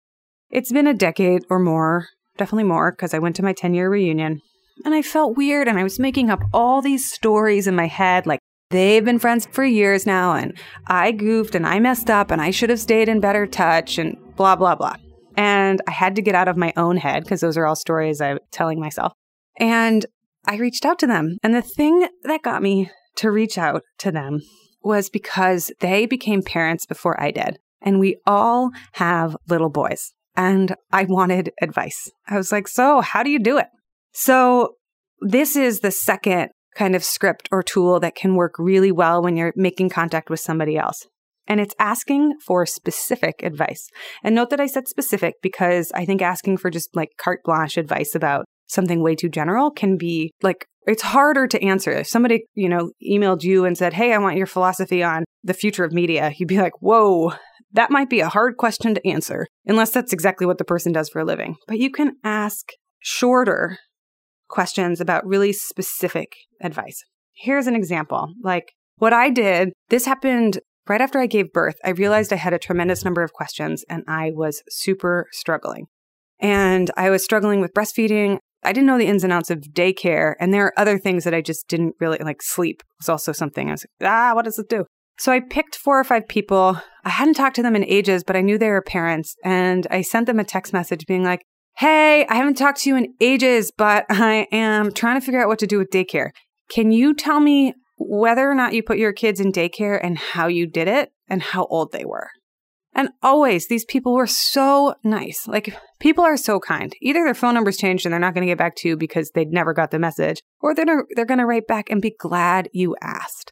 It's 0.51 0.71
been 0.71 0.87
a 0.87 0.93
decade 0.93 1.45
or 1.49 1.59
more, 1.59 2.09
definitely 2.37 2.65
more, 2.65 2.91
because 2.91 3.15
I 3.15 3.19
went 3.19 3.37
to 3.37 3.43
my 3.43 3.55
10 3.55 3.73
year 3.73 3.89
reunion, 3.89 4.43
and 4.85 4.95
I 4.95 5.01
felt 5.01 5.39
weird, 5.39 5.67
and 5.67 5.79
I 5.79 5.83
was 5.83 5.99
making 5.99 6.29
up 6.29 6.41
all 6.53 6.83
these 6.83 7.11
stories 7.11 7.67
in 7.67 7.75
my 7.75 7.87
head, 7.87 8.27
like, 8.27 8.41
They've 8.73 9.05
been 9.05 9.19
friends 9.19 9.47
for 9.53 9.65
years 9.65 10.07
now, 10.07 10.33
and 10.33 10.59
I 10.87 11.13
goofed 11.13 11.55
and 11.55 11.67
I 11.67 11.79
messed 11.79 12.09
up 12.09 12.31
and 12.31 12.41
I 12.41 12.51
should 12.51 12.71
have 12.71 12.81
stayed 12.81 13.07
in 13.07 13.21
better 13.21 13.47
touch 13.47 13.99
and 13.99 14.17
blah, 14.35 14.57
blah, 14.57 14.75
blah. 14.75 14.97
And 15.37 15.83
I 15.87 15.91
had 15.91 16.17
to 16.17 16.23
get 16.23 16.35
out 16.35 16.49
of 16.49 16.57
my 16.57 16.73
own 16.75 16.97
head 16.97 17.23
because 17.23 17.43
those 17.43 17.59
are 17.59 17.67
all 17.67 17.77
stories 17.77 18.23
I'm 18.23 18.39
telling 18.51 18.81
myself. 18.81 19.13
And 19.61 20.07
I 20.47 20.57
reached 20.57 20.87
out 20.87 20.99
to 21.01 21.07
them. 21.07 21.37
And 21.43 21.55
the 21.55 21.61
thing 21.61 22.09
that 22.23 22.43
got 22.43 22.63
me 22.63 22.91
to 23.17 23.31
reach 23.31 23.59
out 23.59 23.83
to 23.99 24.11
them 24.11 24.41
was 24.83 25.11
because 25.11 25.71
they 25.81 26.07
became 26.07 26.43
parents 26.43 26.87
before 26.87 27.21
I 27.23 27.31
did. 27.31 27.59
And 27.83 28.01
we 28.01 28.17
all 28.27 28.71
have 28.93 29.37
little 29.51 29.71
boys. 29.71 30.15
And 30.35 30.75
I 30.91 31.05
wanted 31.05 31.53
advice. 31.61 32.11
I 32.27 32.39
was 32.39 32.51
like, 32.51 32.69
So, 32.69 33.03
how 33.03 33.23
do 33.23 33.29
you 33.29 33.39
do 33.39 33.59
it? 33.59 33.67
So, 34.13 34.77
this 35.21 35.57
is 35.57 35.81
the 35.81 35.91
second 35.91 36.53
kind 36.77 36.95
of 36.95 37.05
script 37.05 37.49
or 37.53 37.63
tool 37.63 38.01
that 38.01 38.15
can 38.15 38.35
work 38.35 38.55
really 38.59 38.93
well 38.93 39.23
when 39.23 39.37
you're 39.37 39.53
making 39.57 39.91
contact 39.91 40.31
with 40.31 40.41
somebody 40.41 40.77
else 40.77 41.07
and 41.47 41.61
it's 41.61 41.75
asking 41.79 42.35
for 42.45 42.65
specific 42.67 43.43
advice. 43.43 43.89
And 44.23 44.35
note 44.35 44.51
that 44.51 44.61
I 44.61 44.67
said 44.67 44.89
specific 44.89 45.35
because 45.43 45.93
I 45.95 46.05
think 46.05 46.23
asking 46.23 46.59
for 46.59 46.71
just 46.71 46.95
like 46.95 47.11
carte 47.19 47.41
blanche 47.45 47.77
advice 47.77 48.15
about 48.15 48.45
something 48.69 49.03
way 49.03 49.15
too 49.15 49.29
general 49.29 49.71
can 49.71 49.97
be 49.97 50.33
like 50.43 50.67
it's 50.87 51.03
harder 51.03 51.47
to 51.47 51.63
answer. 51.63 51.93
If 51.93 52.09
somebody, 52.09 52.45
you 52.55 52.69
know, 52.69 52.91
emailed 53.09 53.45
you 53.45 53.65
and 53.65 53.79
said, 53.79 53.93
"Hey, 53.93 54.13
I 54.13 54.19
want 54.19 54.37
your 54.37 54.47
philosophy 54.47 55.03
on 55.03 55.25
the 55.45 55.55
future 55.55 55.85
of 55.85 55.93
media." 55.93 56.33
You'd 56.37 56.49
be 56.49 56.59
like, 56.59 56.73
"Whoa, 56.81 57.35
that 57.73 57.91
might 57.91 58.11
be 58.11 58.21
a 58.21 58.29
hard 58.29 58.57
question 58.57 58.95
to 58.95 59.09
answer." 59.09 59.47
Unless 59.67 59.91
that's 59.91 60.13
exactly 60.13 60.47
what 60.47 60.59
the 60.59 60.65
person 60.65 60.93
does 60.93 61.09
for 61.09 61.21
a 61.21 61.25
living. 61.25 61.57
But 61.69 61.79
you 61.79 61.91
can 61.91 62.15
ask 62.25 62.71
shorter 62.99 63.79
questions 64.53 65.01
about 65.01 65.27
really 65.27 65.53
specific 65.53 66.35
advice. 66.61 67.03
Here's 67.35 67.67
an 67.67 67.75
example. 67.75 68.33
Like 68.45 68.73
what 68.99 69.13
I 69.13 69.31
did, 69.31 69.73
this 69.89 70.05
happened 70.05 70.61
Right 70.89 71.01
after 71.01 71.21
I 71.21 71.27
gave 71.27 71.53
birth, 71.53 71.77
I 71.85 71.91
realized 71.91 72.33
I 72.33 72.37
had 72.37 72.53
a 72.53 72.59
tremendous 72.59 73.05
number 73.05 73.23
of 73.23 73.33
questions 73.33 73.85
and 73.89 74.03
I 74.09 74.33
was 74.35 74.63
super 74.69 75.29
struggling. 75.31 75.87
And 76.41 76.91
I 76.97 77.11
was 77.11 77.23
struggling 77.23 77.61
with 77.61 77.73
breastfeeding. 77.73 78.39
I 78.65 78.73
didn't 78.73 78.89
know 78.89 78.99
the 78.99 79.07
ins 79.07 79.23
and 79.23 79.33
outs 79.33 79.51
of 79.51 79.61
daycare. 79.61 80.35
And 80.41 80.53
there 80.53 80.67
are 80.67 80.73
other 80.77 80.99
things 80.99 81.23
that 81.23 81.35
I 81.35 81.41
just 81.41 81.69
didn't 81.69 81.95
really 82.01 82.19
like. 82.19 82.43
Sleep 82.43 82.83
was 82.99 83.09
also 83.09 83.31
something 83.31 83.69
I 83.69 83.73
was 83.73 83.87
like, 84.01 84.11
ah, 84.11 84.33
what 84.35 84.45
does 84.45 84.59
it 84.59 84.69
do? 84.69 84.85
So 85.19 85.31
I 85.31 85.39
picked 85.39 85.77
four 85.77 86.01
or 86.01 86.05
five 86.05 86.27
people. 86.27 86.81
I 87.05 87.11
hadn't 87.11 87.35
talked 87.35 87.55
to 87.57 87.63
them 87.63 87.77
in 87.77 87.85
ages, 87.85 88.25
but 88.25 88.35
I 88.35 88.41
knew 88.41 88.59
they 88.59 88.71
were 88.71 88.83
parents. 88.83 89.37
And 89.45 89.87
I 89.89 90.03
sent 90.03 90.27
them 90.27 90.41
a 90.41 90.45
text 90.45 90.73
message 90.73 91.07
being 91.07 91.23
like, 91.23 91.43
Hey, 91.79 92.27
I 92.27 92.35
haven't 92.37 92.55
talked 92.55 92.81
to 92.83 92.91
you 92.91 92.97
in 92.97 93.15
ages, 93.21 93.73
but 93.77 94.07
I 94.11 94.47
am 94.53 94.93
trying 94.93 95.21
to 95.21 95.25
figure 95.25 95.43
out 95.43 95.49
what 95.49 95.59
to 95.61 95.67
do 95.67 95.79
with 95.79 95.91
daycare. 95.91 96.31
Can 96.69 96.93
you 96.93 97.15
tell 97.15 97.41
me 97.41 97.75
whether 98.09 98.51
or 98.51 98.55
not 98.55 98.75
you 98.75 98.83
put 98.83 98.99
your 98.99 99.13
kids 99.13 99.41
in 99.41 99.53
daycare 99.53 99.99
and 100.03 100.19
how 100.19 100.47
you 100.47 100.67
did 100.67 100.89
it 100.89 101.13
and 101.29 101.43
how 101.43 101.67
old 101.67 101.93
they 101.93 102.05
were. 102.05 102.31
And 102.95 103.09
always, 103.23 103.69
these 103.69 103.87
people 103.87 104.15
were 104.15 104.27
so 104.27 104.95
nice. 105.03 105.47
Like, 105.49 105.75
people 105.99 106.25
are 106.25 106.37
so 106.37 106.61
kind. 106.61 106.95
Either 107.01 107.25
their 107.25 107.35
phone 107.35 107.55
number's 107.55 107.79
changed 107.79 108.05
and 108.05 108.13
they're 108.13 108.21
not 108.21 108.35
going 108.35 108.47
to 108.47 108.51
get 108.51 108.59
back 108.59 108.77
to 108.77 108.89
you 108.89 108.97
because 108.99 109.31
they 109.31 109.47
never 109.47 109.73
got 109.73 109.91
the 109.91 109.99
message, 109.99 110.43
or 110.61 110.75
they're, 110.75 111.07
they're 111.17 111.25
going 111.25 111.39
to 111.39 111.47
write 111.47 111.67
back 111.67 111.89
and 111.89 112.03
be 112.03 112.15
glad 112.19 112.69
you 112.73 112.95
asked. 113.01 113.52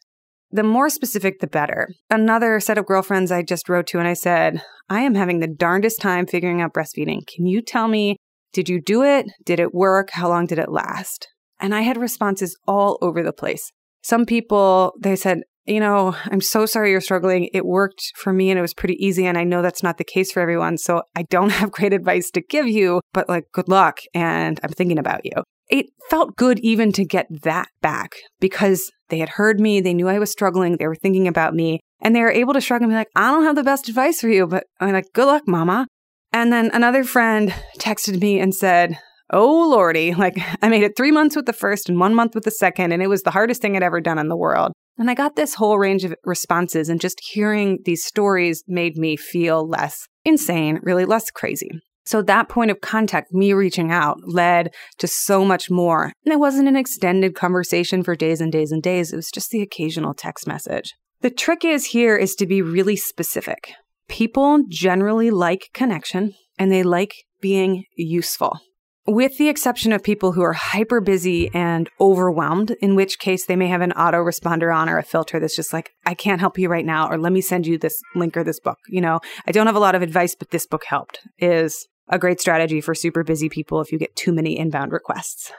The 0.51 0.63
more 0.63 0.89
specific, 0.89 1.39
the 1.39 1.47
better. 1.47 1.89
Another 2.09 2.59
set 2.59 2.77
of 2.77 2.85
girlfriends 2.85 3.31
I 3.31 3.41
just 3.41 3.69
wrote 3.69 3.87
to 3.87 3.99
and 3.99 4.07
I 4.07 4.13
said, 4.13 4.61
I 4.89 5.01
am 5.01 5.15
having 5.15 5.39
the 5.39 5.47
darndest 5.47 6.01
time 6.01 6.25
figuring 6.25 6.61
out 6.61 6.73
breastfeeding. 6.73 7.25
Can 7.25 7.45
you 7.45 7.61
tell 7.61 7.87
me, 7.87 8.17
did 8.51 8.67
you 8.67 8.81
do 8.81 9.03
it? 9.03 9.27
Did 9.45 9.59
it 9.59 9.73
work? 9.73 10.09
How 10.11 10.27
long 10.27 10.45
did 10.45 10.59
it 10.59 10.69
last? 10.69 11.29
And 11.59 11.73
I 11.73 11.81
had 11.81 11.95
responses 11.95 12.57
all 12.67 12.97
over 13.01 13.23
the 13.23 13.31
place. 13.31 13.71
Some 14.03 14.25
people, 14.25 14.93
they 14.99 15.15
said, 15.15 15.41
you 15.65 15.79
know, 15.79 16.15
I'm 16.25 16.41
so 16.41 16.65
sorry 16.65 16.91
you're 16.91 17.01
struggling. 17.01 17.49
It 17.53 17.65
worked 17.65 18.11
for 18.15 18.33
me 18.33 18.49
and 18.49 18.57
it 18.57 18.63
was 18.63 18.73
pretty 18.73 18.95
easy. 18.95 19.25
And 19.25 19.37
I 19.37 19.43
know 19.43 19.61
that's 19.61 19.83
not 19.83 19.97
the 19.97 20.03
case 20.03 20.31
for 20.31 20.41
everyone. 20.41 20.77
So 20.77 21.03
I 21.15 21.23
don't 21.23 21.51
have 21.59 21.71
great 21.71 21.93
advice 21.93 22.31
to 22.31 22.41
give 22.41 22.67
you, 22.67 22.99
but 23.13 23.29
like, 23.29 23.45
good 23.53 23.69
luck. 23.69 23.99
And 24.13 24.59
I'm 24.63 24.71
thinking 24.71 24.97
about 24.97 25.21
you. 25.23 25.43
It 25.71 25.87
felt 26.09 26.35
good 26.35 26.59
even 26.59 26.91
to 26.91 27.05
get 27.05 27.25
that 27.43 27.69
back 27.81 28.11
because 28.39 28.91
they 29.09 29.19
had 29.19 29.29
heard 29.29 29.59
me. 29.59 29.81
They 29.81 29.93
knew 29.93 30.07
I 30.09 30.19
was 30.19 30.29
struggling. 30.29 30.77
They 30.77 30.87
were 30.87 30.95
thinking 30.95 31.27
about 31.27 31.55
me 31.55 31.79
and 32.01 32.15
they 32.15 32.21
were 32.21 32.31
able 32.31 32.53
to 32.53 32.61
shrug 32.61 32.81
and 32.81 32.91
be 32.91 32.95
like, 32.95 33.09
I 33.15 33.31
don't 33.31 33.45
have 33.45 33.55
the 33.55 33.63
best 33.63 33.87
advice 33.87 34.19
for 34.19 34.29
you, 34.29 34.47
but 34.47 34.65
I'm 34.79 34.91
like, 34.91 35.05
good 35.13 35.25
luck, 35.25 35.47
mama. 35.47 35.87
And 36.33 36.51
then 36.51 36.71
another 36.73 37.03
friend 37.03 37.53
texted 37.79 38.21
me 38.21 38.39
and 38.39 38.53
said, 38.53 38.97
Oh, 39.33 39.69
Lordy, 39.69 40.13
like 40.17 40.37
I 40.61 40.69
made 40.69 40.83
it 40.83 40.97
three 40.97 41.11
months 41.11 41.35
with 41.35 41.45
the 41.45 41.53
first 41.53 41.89
and 41.89 41.99
one 41.99 42.13
month 42.13 42.35
with 42.35 42.43
the 42.43 42.51
second, 42.51 42.91
and 42.91 43.01
it 43.01 43.07
was 43.07 43.23
the 43.23 43.31
hardest 43.31 43.61
thing 43.61 43.75
I'd 43.75 43.83
ever 43.83 44.01
done 44.01 44.19
in 44.19 44.27
the 44.27 44.37
world. 44.37 44.73
And 44.97 45.09
I 45.09 45.13
got 45.13 45.35
this 45.35 45.55
whole 45.55 45.79
range 45.79 46.03
of 46.03 46.13
responses, 46.25 46.89
and 46.89 46.99
just 46.99 47.21
hearing 47.31 47.79
these 47.85 48.03
stories 48.03 48.63
made 48.67 48.97
me 48.97 49.15
feel 49.15 49.67
less 49.67 50.05
insane, 50.25 50.79
really 50.83 51.05
less 51.05 51.31
crazy. 51.31 51.69
So 52.05 52.21
that 52.21 52.49
point 52.49 52.71
of 52.71 52.81
contact, 52.81 53.31
me 53.31 53.53
reaching 53.53 53.91
out, 53.91 54.17
led 54.25 54.73
to 54.97 55.07
so 55.07 55.45
much 55.45 55.69
more. 55.69 56.11
And 56.25 56.33
it 56.33 56.39
wasn't 56.39 56.67
an 56.67 56.75
extended 56.75 57.35
conversation 57.35 58.03
for 58.03 58.15
days 58.15 58.41
and 58.41 58.51
days 58.51 58.71
and 58.71 58.81
days. 58.81 59.13
It 59.13 59.17
was 59.17 59.31
just 59.31 59.51
the 59.51 59.61
occasional 59.61 60.13
text 60.13 60.47
message. 60.47 60.93
The 61.21 61.29
trick 61.29 61.63
is 61.63 61.85
here 61.85 62.15
is 62.15 62.33
to 62.35 62.47
be 62.47 62.61
really 62.61 62.95
specific. 62.95 63.73
People 64.07 64.63
generally 64.67 65.29
like 65.29 65.69
connection 65.73 66.33
and 66.57 66.71
they 66.71 66.83
like 66.83 67.13
being 67.41 67.85
useful 67.95 68.59
with 69.07 69.37
the 69.37 69.49
exception 69.49 69.91
of 69.91 70.03
people 70.03 70.33
who 70.33 70.41
are 70.41 70.53
hyper 70.53 71.01
busy 71.01 71.49
and 71.53 71.89
overwhelmed, 71.99 72.71
in 72.81 72.95
which 72.95 73.19
case 73.19 73.45
they 73.45 73.55
may 73.55 73.67
have 73.67 73.81
an 73.81 73.93
autoresponder 73.97 74.75
on 74.75 74.89
or 74.89 74.97
a 74.97 75.03
filter 75.03 75.39
that's 75.39 75.55
just 75.55 75.73
like, 75.73 75.91
I 76.05 76.13
can't 76.13 76.39
help 76.39 76.57
you 76.57 76.69
right 76.69 76.85
now, 76.85 77.09
or 77.09 77.17
let 77.17 77.33
me 77.33 77.41
send 77.41 77.65
you 77.65 77.77
this 77.77 77.99
link 78.15 78.37
or 78.37 78.43
this 78.43 78.59
book. 78.59 78.77
You 78.87 79.01
know, 79.01 79.19
I 79.47 79.51
don't 79.51 79.67
have 79.67 79.75
a 79.75 79.79
lot 79.79 79.95
of 79.95 80.01
advice, 80.01 80.35
but 80.35 80.51
this 80.51 80.67
book 80.67 80.85
helped 80.85 81.19
is 81.39 81.87
a 82.09 82.19
great 82.19 82.39
strategy 82.39 82.81
for 82.81 82.93
super 82.93 83.23
busy 83.23 83.49
people 83.49 83.81
if 83.81 83.91
you 83.91 83.97
get 83.97 84.15
too 84.15 84.33
many 84.33 84.57
inbound 84.57 84.91
requests. 84.91 85.51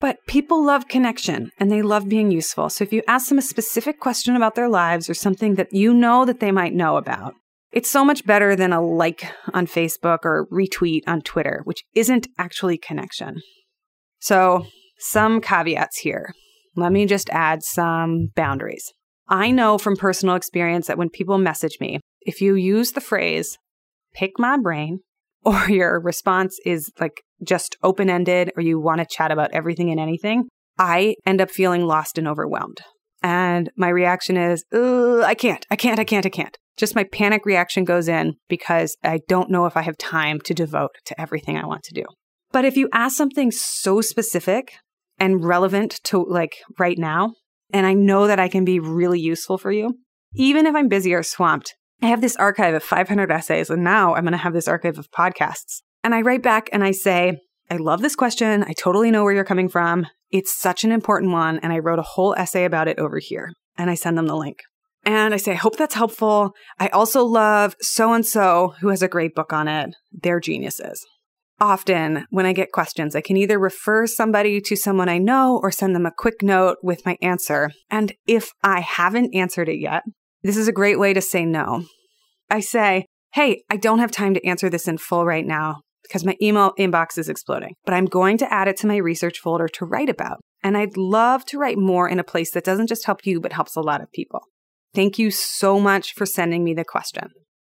But 0.00 0.18
people 0.26 0.64
love 0.64 0.88
connection 0.88 1.50
and 1.58 1.70
they 1.70 1.80
love 1.80 2.08
being 2.08 2.30
useful. 2.30 2.68
So 2.68 2.84
if 2.84 2.92
you 2.92 3.02
ask 3.06 3.28
them 3.28 3.38
a 3.38 3.42
specific 3.42 4.00
question 4.00 4.34
about 4.34 4.54
their 4.54 4.68
lives 4.68 5.08
or 5.08 5.14
something 5.14 5.54
that 5.54 5.72
you 5.72 5.94
know 5.94 6.24
that 6.24 6.40
they 6.40 6.50
might 6.50 6.74
know 6.74 6.96
about, 6.96 7.34
it's 7.74 7.90
so 7.90 8.04
much 8.04 8.24
better 8.24 8.54
than 8.54 8.72
a 8.72 8.80
like 8.80 9.26
on 9.52 9.66
Facebook 9.66 10.20
or 10.22 10.46
retweet 10.50 11.02
on 11.08 11.20
Twitter, 11.20 11.60
which 11.64 11.82
isn't 11.94 12.28
actually 12.38 12.78
connection. 12.78 13.42
So, 14.20 14.66
some 14.98 15.40
caveats 15.40 15.98
here. 15.98 16.32
Let 16.76 16.92
me 16.92 17.04
just 17.04 17.28
add 17.30 17.64
some 17.64 18.28
boundaries. 18.36 18.92
I 19.28 19.50
know 19.50 19.76
from 19.76 19.96
personal 19.96 20.36
experience 20.36 20.86
that 20.86 20.98
when 20.98 21.10
people 21.10 21.36
message 21.36 21.78
me, 21.80 21.98
if 22.20 22.40
you 22.40 22.54
use 22.54 22.92
the 22.92 23.00
phrase, 23.00 23.58
pick 24.14 24.38
my 24.38 24.56
brain, 24.56 25.00
or 25.44 25.68
your 25.68 26.00
response 26.00 26.58
is 26.64 26.90
like 27.00 27.22
just 27.46 27.76
open 27.82 28.08
ended, 28.08 28.52
or 28.56 28.62
you 28.62 28.80
want 28.80 29.00
to 29.00 29.06
chat 29.10 29.32
about 29.32 29.50
everything 29.52 29.90
and 29.90 29.98
anything, 29.98 30.44
I 30.78 31.16
end 31.26 31.40
up 31.40 31.50
feeling 31.50 31.86
lost 31.86 32.18
and 32.18 32.28
overwhelmed. 32.28 32.78
And 33.22 33.70
my 33.76 33.88
reaction 33.88 34.36
is, 34.36 34.64
I 34.72 35.34
can't, 35.36 35.66
I 35.70 35.76
can't, 35.76 35.98
I 35.98 36.04
can't, 36.04 36.26
I 36.26 36.30
can't. 36.30 36.56
Just 36.76 36.94
my 36.94 37.04
panic 37.04 37.46
reaction 37.46 37.84
goes 37.84 38.08
in 38.08 38.34
because 38.48 38.96
I 39.02 39.20
don't 39.28 39.50
know 39.50 39.66
if 39.66 39.76
I 39.76 39.82
have 39.82 39.96
time 39.96 40.40
to 40.42 40.54
devote 40.54 40.90
to 41.06 41.20
everything 41.20 41.56
I 41.56 41.66
want 41.66 41.82
to 41.84 41.94
do. 41.94 42.04
But 42.52 42.64
if 42.64 42.76
you 42.76 42.88
ask 42.92 43.16
something 43.16 43.50
so 43.50 44.00
specific 44.00 44.74
and 45.18 45.44
relevant 45.44 46.00
to 46.04 46.24
like 46.24 46.56
right 46.78 46.98
now, 46.98 47.34
and 47.72 47.86
I 47.86 47.94
know 47.94 48.26
that 48.26 48.40
I 48.40 48.48
can 48.48 48.64
be 48.64 48.78
really 48.78 49.20
useful 49.20 49.58
for 49.58 49.72
you, 49.72 49.94
even 50.34 50.66
if 50.66 50.74
I'm 50.74 50.88
busy 50.88 51.14
or 51.14 51.22
swamped, 51.22 51.74
I 52.02 52.06
have 52.06 52.20
this 52.20 52.36
archive 52.36 52.74
of 52.74 52.82
500 52.82 53.30
essays, 53.30 53.70
and 53.70 53.84
now 53.84 54.14
I'm 54.14 54.24
going 54.24 54.32
to 54.32 54.38
have 54.38 54.52
this 54.52 54.68
archive 54.68 54.98
of 54.98 55.10
podcasts. 55.10 55.80
And 56.02 56.14
I 56.14 56.20
write 56.20 56.42
back 56.42 56.68
and 56.72 56.84
I 56.84 56.90
say, 56.90 57.38
I 57.70 57.76
love 57.76 58.02
this 58.02 58.14
question. 58.14 58.62
I 58.64 58.74
totally 58.74 59.10
know 59.10 59.24
where 59.24 59.32
you're 59.32 59.42
coming 59.42 59.68
from. 59.70 60.06
It's 60.30 60.54
such 60.54 60.84
an 60.84 60.92
important 60.92 61.32
one. 61.32 61.58
And 61.60 61.72
I 61.72 61.78
wrote 61.78 61.98
a 61.98 62.02
whole 62.02 62.34
essay 62.36 62.64
about 62.64 62.88
it 62.88 62.98
over 62.98 63.18
here. 63.18 63.52
And 63.78 63.88
I 63.88 63.94
send 63.94 64.18
them 64.18 64.26
the 64.26 64.36
link. 64.36 64.58
And 65.06 65.34
I 65.34 65.36
say, 65.36 65.52
I 65.52 65.56
hope 65.56 65.76
that's 65.76 65.94
helpful. 65.94 66.54
I 66.78 66.88
also 66.88 67.24
love 67.24 67.74
so 67.80 68.12
and 68.12 68.24
so 68.24 68.74
who 68.80 68.88
has 68.88 69.02
a 69.02 69.08
great 69.08 69.34
book 69.34 69.52
on 69.52 69.68
it. 69.68 69.94
They're 70.12 70.40
geniuses. 70.40 71.04
Often, 71.60 72.26
when 72.30 72.46
I 72.46 72.52
get 72.52 72.72
questions, 72.72 73.14
I 73.14 73.20
can 73.20 73.36
either 73.36 73.58
refer 73.58 74.06
somebody 74.06 74.60
to 74.62 74.76
someone 74.76 75.08
I 75.08 75.18
know 75.18 75.60
or 75.62 75.70
send 75.70 75.94
them 75.94 76.06
a 76.06 76.12
quick 76.16 76.42
note 76.42 76.78
with 76.82 77.06
my 77.06 77.16
answer. 77.22 77.70
And 77.90 78.12
if 78.26 78.50
I 78.62 78.80
haven't 78.80 79.34
answered 79.34 79.68
it 79.68 79.78
yet, 79.78 80.02
this 80.42 80.56
is 80.56 80.66
a 80.66 80.72
great 80.72 80.98
way 80.98 81.14
to 81.14 81.20
say 81.20 81.44
no. 81.44 81.84
I 82.50 82.60
say, 82.60 83.06
Hey, 83.34 83.62
I 83.70 83.76
don't 83.76 83.98
have 83.98 84.10
time 84.10 84.34
to 84.34 84.46
answer 84.46 84.68
this 84.68 84.88
in 84.88 84.98
full 84.98 85.24
right 85.24 85.46
now 85.46 85.80
because 86.02 86.24
my 86.24 86.36
email 86.40 86.72
inbox 86.78 87.18
is 87.18 87.28
exploding, 87.28 87.74
but 87.84 87.94
I'm 87.94 88.06
going 88.06 88.38
to 88.38 88.52
add 88.52 88.68
it 88.68 88.76
to 88.78 88.86
my 88.86 88.96
research 88.96 89.38
folder 89.38 89.68
to 89.68 89.84
write 89.84 90.08
about. 90.08 90.38
And 90.62 90.76
I'd 90.76 90.96
love 90.96 91.44
to 91.46 91.58
write 91.58 91.78
more 91.78 92.08
in 92.08 92.20
a 92.20 92.24
place 92.24 92.50
that 92.52 92.64
doesn't 92.64 92.88
just 92.88 93.06
help 93.06 93.26
you, 93.26 93.40
but 93.40 93.52
helps 93.52 93.74
a 93.74 93.80
lot 93.80 94.00
of 94.00 94.12
people. 94.12 94.40
Thank 94.94 95.18
you 95.18 95.30
so 95.30 95.80
much 95.80 96.14
for 96.14 96.26
sending 96.26 96.62
me 96.64 96.74
the 96.74 96.84
question. 96.84 97.30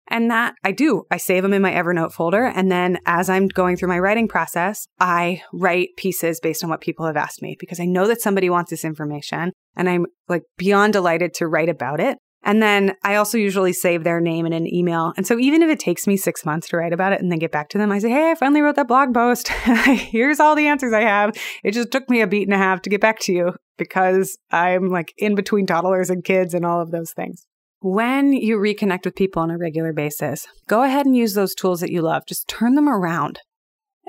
And 0.10 0.30
that 0.30 0.56
I 0.64 0.74
do. 0.74 1.04
I 1.10 1.18
save 1.18 1.44
them 1.44 1.54
in 1.54 1.62
my 1.62 1.72
Evernote 1.72 2.12
folder. 2.12 2.44
And 2.44 2.72
then 2.72 3.00
as 3.06 3.30
I'm 3.30 3.48
going 3.48 3.78
through 3.78 3.88
my 3.88 4.00
writing 4.00 4.28
process, 4.28 4.86
I 5.00 5.42
write 5.54 5.90
pieces 5.98 6.40
based 6.42 6.64
on 6.64 6.70
what 6.70 6.82
people 6.82 7.06
have 7.06 7.18
asked 7.18 7.42
me 7.42 7.56
because 7.58 7.80
I 7.80 7.86
know 7.86 8.08
that 8.08 8.22
somebody 8.22 8.50
wants 8.50 8.70
this 8.70 8.84
information 8.84 9.54
and 9.76 9.90
I'm 9.90 10.06
like 10.28 10.44
beyond 10.58 10.94
delighted 10.94 11.34
to 11.36 11.48
write 11.48 11.70
about 11.70 12.02
it. 12.02 12.18
And 12.44 12.62
then 12.62 12.96
I 13.04 13.16
also 13.16 13.38
usually 13.38 13.72
save 13.72 14.04
their 14.04 14.20
name 14.20 14.46
in 14.46 14.54
an 14.54 14.72
email. 14.72 15.14
And 15.16 15.26
so 15.26 15.40
even 15.40 15.62
if 15.62 15.70
it 15.70 15.80
takes 15.80 16.06
me 16.06 16.18
six 16.18 16.46
months 16.46 16.68
to 16.70 16.78
write 16.78 16.92
about 16.92 17.14
it 17.14 17.22
and 17.22 17.32
then 17.32 17.40
get 17.40 17.52
back 17.52 17.70
to 17.70 17.78
them, 17.78 17.92
I 17.92 18.00
say, 18.00 18.10
Hey, 18.10 18.32
I 18.32 18.36
finally 18.36 18.62
wrote 18.62 18.76
that 18.76 18.88
blog 18.88 19.14
post. 19.14 19.48
Here's 19.50 20.40
all 20.40 20.56
the 20.56 20.68
answers 20.68 20.94
I 20.94 21.02
have. 21.02 21.36
It 21.64 21.72
just 21.72 21.92
took 21.92 22.10
me 22.10 22.22
a 22.22 22.28
beat 22.28 22.48
and 22.48 22.54
a 22.54 22.58
half 22.58 22.82
to 22.82 22.90
get 22.90 23.02
back 23.02 23.20
to 23.22 23.34
you 23.34 23.54
because 23.78 24.38
I'm 24.52 24.90
like 24.90 25.14
in 25.18 25.36
between 25.36 25.66
toddlers 25.66 26.10
and 26.10 26.24
kids 26.24 26.54
and 26.54 26.66
all 26.66 26.82
of 26.82 26.92
those 26.92 27.12
things. 27.12 27.46
When 27.80 28.34
you 28.34 28.58
reconnect 28.58 29.06
with 29.06 29.16
people 29.16 29.42
on 29.42 29.52
a 29.52 29.58
regular 29.58 29.94
basis, 29.94 30.48
go 30.68 30.84
ahead 30.84 31.06
and 31.06 31.16
use 31.16 31.34
those 31.34 31.56
tools 31.56 31.82
that 31.82 31.92
you 31.92 32.02
love. 32.02 32.24
Just 32.28 32.48
turn 32.48 32.76
them 32.76 32.88
around 32.88 33.40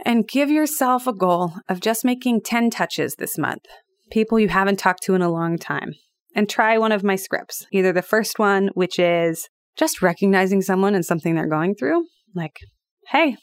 and 0.04 0.28
give 0.28 0.50
yourself 0.50 1.06
a 1.06 1.12
goal 1.12 1.54
of 1.68 1.80
just 1.80 2.04
making 2.04 2.42
10 2.42 2.70
touches 2.70 3.16
this 3.16 3.38
month. 3.38 3.64
People 4.10 4.38
you 4.38 4.48
haven't 4.48 4.78
talked 4.78 5.02
to 5.04 5.14
in 5.14 5.22
a 5.22 5.30
long 5.30 5.56
time 5.58 5.94
and 6.34 6.48
try 6.48 6.78
one 6.78 6.92
of 6.92 7.04
my 7.04 7.16
scripts. 7.16 7.66
Either 7.72 7.92
the 7.92 8.02
first 8.02 8.38
one, 8.38 8.70
which 8.74 8.98
is 8.98 9.48
just 9.76 10.02
recognizing 10.02 10.62
someone 10.62 10.94
and 10.94 11.04
something 11.04 11.34
they're 11.34 11.48
going 11.48 11.74
through, 11.74 12.04
like, 12.34 12.56
hey, 13.08 13.36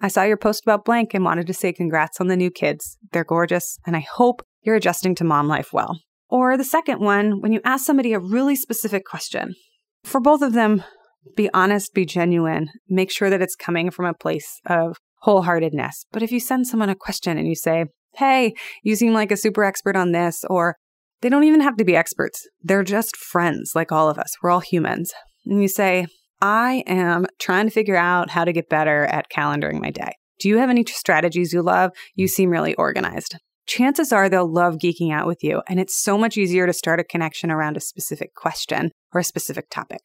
I 0.00 0.08
saw 0.08 0.22
your 0.22 0.36
post 0.36 0.62
about 0.64 0.84
blank 0.84 1.14
and 1.14 1.24
wanted 1.24 1.46
to 1.46 1.54
say 1.54 1.72
congrats 1.72 2.20
on 2.20 2.28
the 2.28 2.36
new 2.36 2.50
kids. 2.50 2.98
They're 3.12 3.24
gorgeous, 3.24 3.78
and 3.86 3.96
I 3.96 4.00
hope 4.00 4.42
you're 4.62 4.76
adjusting 4.76 5.14
to 5.16 5.24
mom 5.24 5.48
life 5.48 5.72
well. 5.72 6.00
Or 6.28 6.56
the 6.56 6.64
second 6.64 7.00
one, 7.00 7.40
when 7.40 7.52
you 7.52 7.60
ask 7.64 7.84
somebody 7.84 8.12
a 8.12 8.18
really 8.18 8.56
specific 8.56 9.04
question. 9.04 9.54
For 10.04 10.20
both 10.20 10.42
of 10.42 10.52
them, 10.52 10.82
be 11.34 11.48
honest, 11.54 11.94
be 11.94 12.04
genuine, 12.04 12.68
make 12.88 13.10
sure 13.10 13.30
that 13.30 13.42
it's 13.42 13.56
coming 13.56 13.90
from 13.90 14.06
a 14.06 14.14
place 14.14 14.60
of 14.66 14.98
wholeheartedness. 15.24 16.06
But 16.12 16.22
if 16.22 16.30
you 16.30 16.40
send 16.40 16.66
someone 16.66 16.88
a 16.88 16.94
question 16.94 17.38
and 17.38 17.48
you 17.48 17.54
say, 17.54 17.86
Hey, 18.14 18.54
you 18.82 18.96
seem 18.96 19.12
like 19.12 19.30
a 19.30 19.36
super 19.36 19.64
expert 19.64 19.96
on 19.96 20.12
this, 20.12 20.44
or 20.48 20.76
they 21.22 21.28
don't 21.28 21.44
even 21.44 21.60
have 21.60 21.76
to 21.76 21.84
be 21.84 21.96
experts. 21.96 22.46
They're 22.62 22.84
just 22.84 23.16
friends 23.16 23.72
like 23.74 23.92
all 23.92 24.08
of 24.08 24.18
us. 24.18 24.34
We're 24.42 24.50
all 24.50 24.60
humans. 24.60 25.12
And 25.44 25.62
you 25.62 25.68
say, 25.68 26.06
I 26.40 26.84
am 26.86 27.26
trying 27.38 27.66
to 27.66 27.72
figure 27.72 27.96
out 27.96 28.30
how 28.30 28.44
to 28.44 28.52
get 28.52 28.68
better 28.68 29.04
at 29.04 29.30
calendaring 29.30 29.80
my 29.80 29.90
day. 29.90 30.12
Do 30.38 30.48
you 30.48 30.58
have 30.58 30.68
any 30.68 30.84
strategies 30.84 31.52
you 31.52 31.62
love? 31.62 31.92
You 32.14 32.28
seem 32.28 32.50
really 32.50 32.74
organized. 32.74 33.36
Chances 33.66 34.12
are 34.12 34.28
they'll 34.28 34.50
love 34.50 34.76
geeking 34.76 35.12
out 35.12 35.26
with 35.26 35.42
you, 35.42 35.62
and 35.66 35.80
it's 35.80 35.96
so 35.96 36.16
much 36.16 36.36
easier 36.36 36.66
to 36.66 36.72
start 36.72 37.00
a 37.00 37.04
connection 37.04 37.50
around 37.50 37.76
a 37.76 37.80
specific 37.80 38.34
question 38.34 38.90
or 39.12 39.20
a 39.20 39.24
specific 39.24 39.70
topic. 39.70 40.02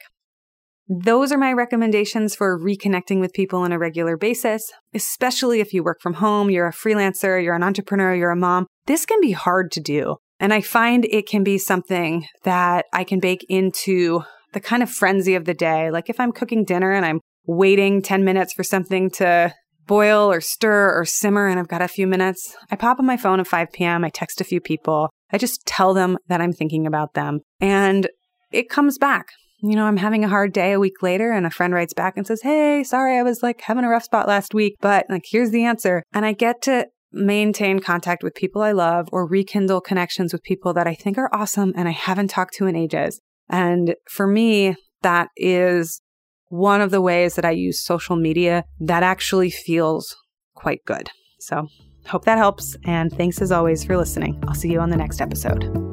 Those 0.87 1.31
are 1.31 1.37
my 1.37 1.53
recommendations 1.53 2.35
for 2.35 2.59
reconnecting 2.59 3.19
with 3.19 3.33
people 3.33 3.59
on 3.59 3.71
a 3.71 3.77
regular 3.77 4.17
basis, 4.17 4.71
especially 4.93 5.59
if 5.59 5.73
you 5.73 5.83
work 5.83 6.01
from 6.01 6.15
home, 6.15 6.49
you're 6.49 6.67
a 6.67 6.73
freelancer, 6.73 7.41
you're 7.41 7.55
an 7.55 7.63
entrepreneur, 7.63 8.15
you're 8.15 8.31
a 8.31 8.35
mom. 8.35 8.65
This 8.87 9.05
can 9.05 9.21
be 9.21 9.31
hard 9.31 9.71
to 9.73 9.79
do. 9.79 10.15
And 10.41 10.51
I 10.53 10.59
find 10.59 11.05
it 11.05 11.27
can 11.27 11.43
be 11.43 11.59
something 11.59 12.25
that 12.43 12.85
I 12.91 13.03
can 13.03 13.19
bake 13.19 13.45
into 13.47 14.23
the 14.53 14.59
kind 14.59 14.81
of 14.81 14.89
frenzy 14.89 15.35
of 15.35 15.45
the 15.45 15.53
day. 15.53 15.91
Like 15.91 16.09
if 16.09 16.19
I'm 16.19 16.31
cooking 16.31 16.65
dinner 16.65 16.91
and 16.91 17.05
I'm 17.05 17.21
waiting 17.45 18.01
10 18.01 18.25
minutes 18.25 18.51
for 18.51 18.63
something 18.63 19.11
to 19.11 19.53
boil 19.85 20.31
or 20.31 20.41
stir 20.41 20.99
or 20.99 21.05
simmer 21.05 21.47
and 21.47 21.59
I've 21.59 21.67
got 21.67 21.83
a 21.83 21.87
few 21.87 22.07
minutes, 22.07 22.55
I 22.71 22.75
pop 22.75 22.99
on 22.99 23.05
my 23.05 23.17
phone 23.17 23.39
at 23.39 23.47
5 23.47 23.71
p.m. 23.71 24.03
I 24.03 24.09
text 24.09 24.41
a 24.41 24.43
few 24.43 24.59
people. 24.59 25.11
I 25.31 25.37
just 25.37 25.65
tell 25.67 25.93
them 25.93 26.17
that 26.27 26.41
I'm 26.41 26.53
thinking 26.53 26.87
about 26.87 27.13
them 27.13 27.41
and 27.59 28.09
it 28.51 28.67
comes 28.67 28.97
back. 28.97 29.27
You 29.63 29.75
know, 29.75 29.85
I'm 29.85 29.97
having 29.97 30.25
a 30.25 30.29
hard 30.29 30.53
day 30.53 30.71
a 30.71 30.79
week 30.79 31.03
later 31.03 31.31
and 31.31 31.45
a 31.45 31.51
friend 31.51 31.71
writes 31.71 31.93
back 31.93 32.17
and 32.17 32.25
says, 32.25 32.41
Hey, 32.41 32.83
sorry, 32.83 33.19
I 33.19 33.23
was 33.23 33.43
like 33.43 33.61
having 33.61 33.83
a 33.83 33.89
rough 33.89 34.05
spot 34.05 34.27
last 34.27 34.55
week, 34.55 34.77
but 34.81 35.05
like, 35.07 35.25
here's 35.29 35.51
the 35.51 35.65
answer. 35.65 36.01
And 36.13 36.25
I 36.25 36.33
get 36.33 36.63
to 36.63 36.87
maintain 37.13 37.79
contact 37.79 38.23
with 38.23 38.35
people 38.35 38.61
I 38.61 38.71
love 38.71 39.07
or 39.11 39.27
rekindle 39.27 39.81
connections 39.81 40.33
with 40.33 40.43
people 40.43 40.73
that 40.73 40.87
I 40.87 40.95
think 40.95 41.17
are 41.17 41.33
awesome 41.33 41.73
and 41.75 41.87
I 41.87 41.91
haven't 41.91 42.29
talked 42.29 42.53
to 42.55 42.67
in 42.67 42.75
ages. 42.75 43.19
And 43.49 43.95
for 44.09 44.27
me, 44.27 44.75
that 45.01 45.29
is 45.35 46.01
one 46.47 46.81
of 46.81 46.91
the 46.91 47.01
ways 47.01 47.35
that 47.35 47.45
I 47.45 47.51
use 47.51 47.81
social 47.81 48.15
media 48.15 48.65
that 48.79 49.03
actually 49.03 49.49
feels 49.49 50.15
quite 50.55 50.81
good. 50.85 51.09
So, 51.39 51.67
hope 52.07 52.25
that 52.25 52.37
helps. 52.37 52.75
And 52.85 53.11
thanks 53.11 53.41
as 53.41 53.51
always 53.51 53.83
for 53.83 53.97
listening. 53.97 54.41
I'll 54.47 54.53
see 54.53 54.71
you 54.71 54.79
on 54.79 54.89
the 54.89 54.97
next 54.97 55.21
episode. 55.21 55.90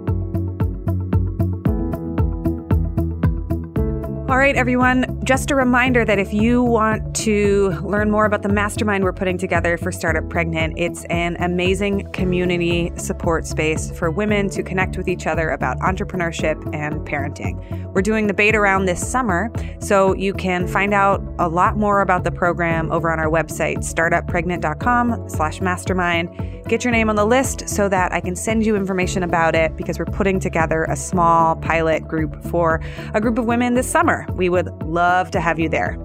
All 4.28 4.36
right, 4.36 4.56
everyone. 4.56 5.24
Just 5.24 5.50
a 5.50 5.54
reminder 5.54 6.04
that 6.04 6.18
if 6.18 6.34
you 6.34 6.62
want 6.62 7.16
to 7.16 7.70
learn 7.82 8.10
more 8.10 8.26
about 8.26 8.42
the 8.42 8.50
mastermind 8.50 9.02
we're 9.02 9.14
putting 9.14 9.38
together 9.38 9.78
for 9.78 9.90
Startup 9.90 10.28
Pregnant, 10.28 10.74
it's 10.76 11.06
an 11.06 11.38
amazing 11.40 12.12
community 12.12 12.92
support 12.96 13.46
space 13.46 13.90
for 13.90 14.10
women 14.10 14.50
to 14.50 14.62
connect 14.62 14.98
with 14.98 15.08
each 15.08 15.26
other 15.26 15.48
about 15.48 15.78
entrepreneurship 15.78 16.62
and 16.74 16.96
parenting. 17.08 17.90
We're 17.94 18.02
doing 18.02 18.26
the 18.26 18.34
beta 18.34 18.60
round 18.60 18.86
this 18.86 19.00
summer, 19.00 19.50
so 19.80 20.14
you 20.14 20.34
can 20.34 20.68
find 20.68 20.92
out 20.92 21.22
a 21.38 21.48
lot 21.48 21.78
more 21.78 22.02
about 22.02 22.24
the 22.24 22.30
program 22.30 22.92
over 22.92 23.10
on 23.10 23.18
our 23.18 23.30
website, 23.30 23.78
startuppregnant.com 23.78 25.30
slash 25.30 25.62
mastermind. 25.62 26.28
Get 26.68 26.84
your 26.84 26.92
name 26.92 27.08
on 27.08 27.16
the 27.16 27.24
list 27.24 27.66
so 27.66 27.88
that 27.88 28.12
I 28.12 28.20
can 28.20 28.36
send 28.36 28.66
you 28.66 28.76
information 28.76 29.22
about 29.22 29.54
it 29.54 29.74
because 29.74 29.98
we're 29.98 30.04
putting 30.04 30.38
together 30.38 30.84
a 30.84 30.96
small 30.96 31.56
pilot 31.56 32.06
group 32.06 32.42
for 32.44 32.82
a 33.14 33.22
group 33.22 33.38
of 33.38 33.46
women 33.46 33.72
this 33.72 33.90
summer. 33.90 34.26
We 34.34 34.50
would 34.50 34.66
love 34.82 35.30
to 35.30 35.40
have 35.40 35.58
you 35.58 35.70
there. 35.70 35.96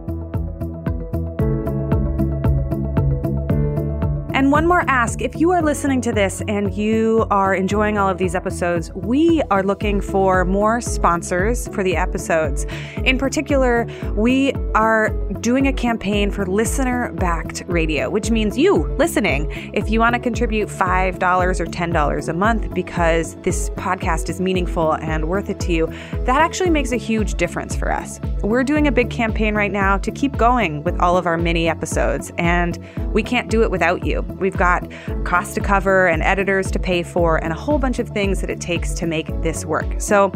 One 4.53 4.67
more 4.67 4.83
ask 4.87 5.19
if 5.19 5.35
you 5.35 5.49
are 5.49 5.63
listening 5.63 5.99
to 5.99 6.11
this 6.11 6.43
and 6.47 6.75
you 6.75 7.25
are 7.31 7.55
enjoying 7.55 7.97
all 7.97 8.07
of 8.07 8.19
these 8.19 8.35
episodes, 8.35 8.91
we 8.93 9.41
are 9.49 9.63
looking 9.63 9.99
for 9.99 10.45
more 10.45 10.79
sponsors 10.79 11.67
for 11.69 11.83
the 11.83 11.95
episodes. 11.95 12.67
In 13.03 13.17
particular, 13.17 13.87
we 14.15 14.53
are 14.75 15.09
doing 15.41 15.65
a 15.65 15.73
campaign 15.73 16.29
for 16.29 16.45
listener 16.45 17.11
backed 17.13 17.63
radio, 17.65 18.11
which 18.11 18.29
means 18.29 18.55
you 18.55 18.83
listening. 18.99 19.49
If 19.73 19.89
you 19.89 19.99
want 19.99 20.13
to 20.13 20.19
contribute 20.19 20.69
$5 20.69 21.59
or 21.59 21.65
$10 21.65 22.29
a 22.29 22.33
month 22.33 22.75
because 22.75 23.33
this 23.37 23.71
podcast 23.71 24.29
is 24.29 24.39
meaningful 24.39 24.93
and 24.97 25.27
worth 25.27 25.49
it 25.49 25.59
to 25.61 25.73
you, 25.73 25.87
that 26.25 26.41
actually 26.41 26.69
makes 26.69 26.91
a 26.91 26.97
huge 26.97 27.33
difference 27.35 27.75
for 27.75 27.91
us. 27.91 28.19
We're 28.43 28.63
doing 28.63 28.85
a 28.85 28.91
big 28.91 29.09
campaign 29.09 29.55
right 29.55 29.71
now 29.71 29.97
to 29.97 30.11
keep 30.11 30.37
going 30.37 30.83
with 30.83 30.99
all 30.99 31.17
of 31.17 31.25
our 31.25 31.37
mini 31.37 31.67
episodes, 31.67 32.31
and 32.37 32.77
we 33.13 33.23
can't 33.23 33.49
do 33.49 33.63
it 33.63 33.71
without 33.71 34.05
you. 34.05 34.21
We've 34.43 34.57
got 34.57 34.91
costs 35.23 35.55
to 35.55 35.61
cover 35.61 36.07
and 36.07 36.21
editors 36.21 36.69
to 36.71 36.79
pay 36.79 37.01
for, 37.01 37.41
and 37.41 37.53
a 37.53 37.55
whole 37.55 37.79
bunch 37.79 37.97
of 37.97 38.09
things 38.09 38.41
that 38.41 38.49
it 38.49 38.59
takes 38.59 38.93
to 38.95 39.07
make 39.07 39.27
this 39.41 39.63
work. 39.65 40.01
So, 40.01 40.33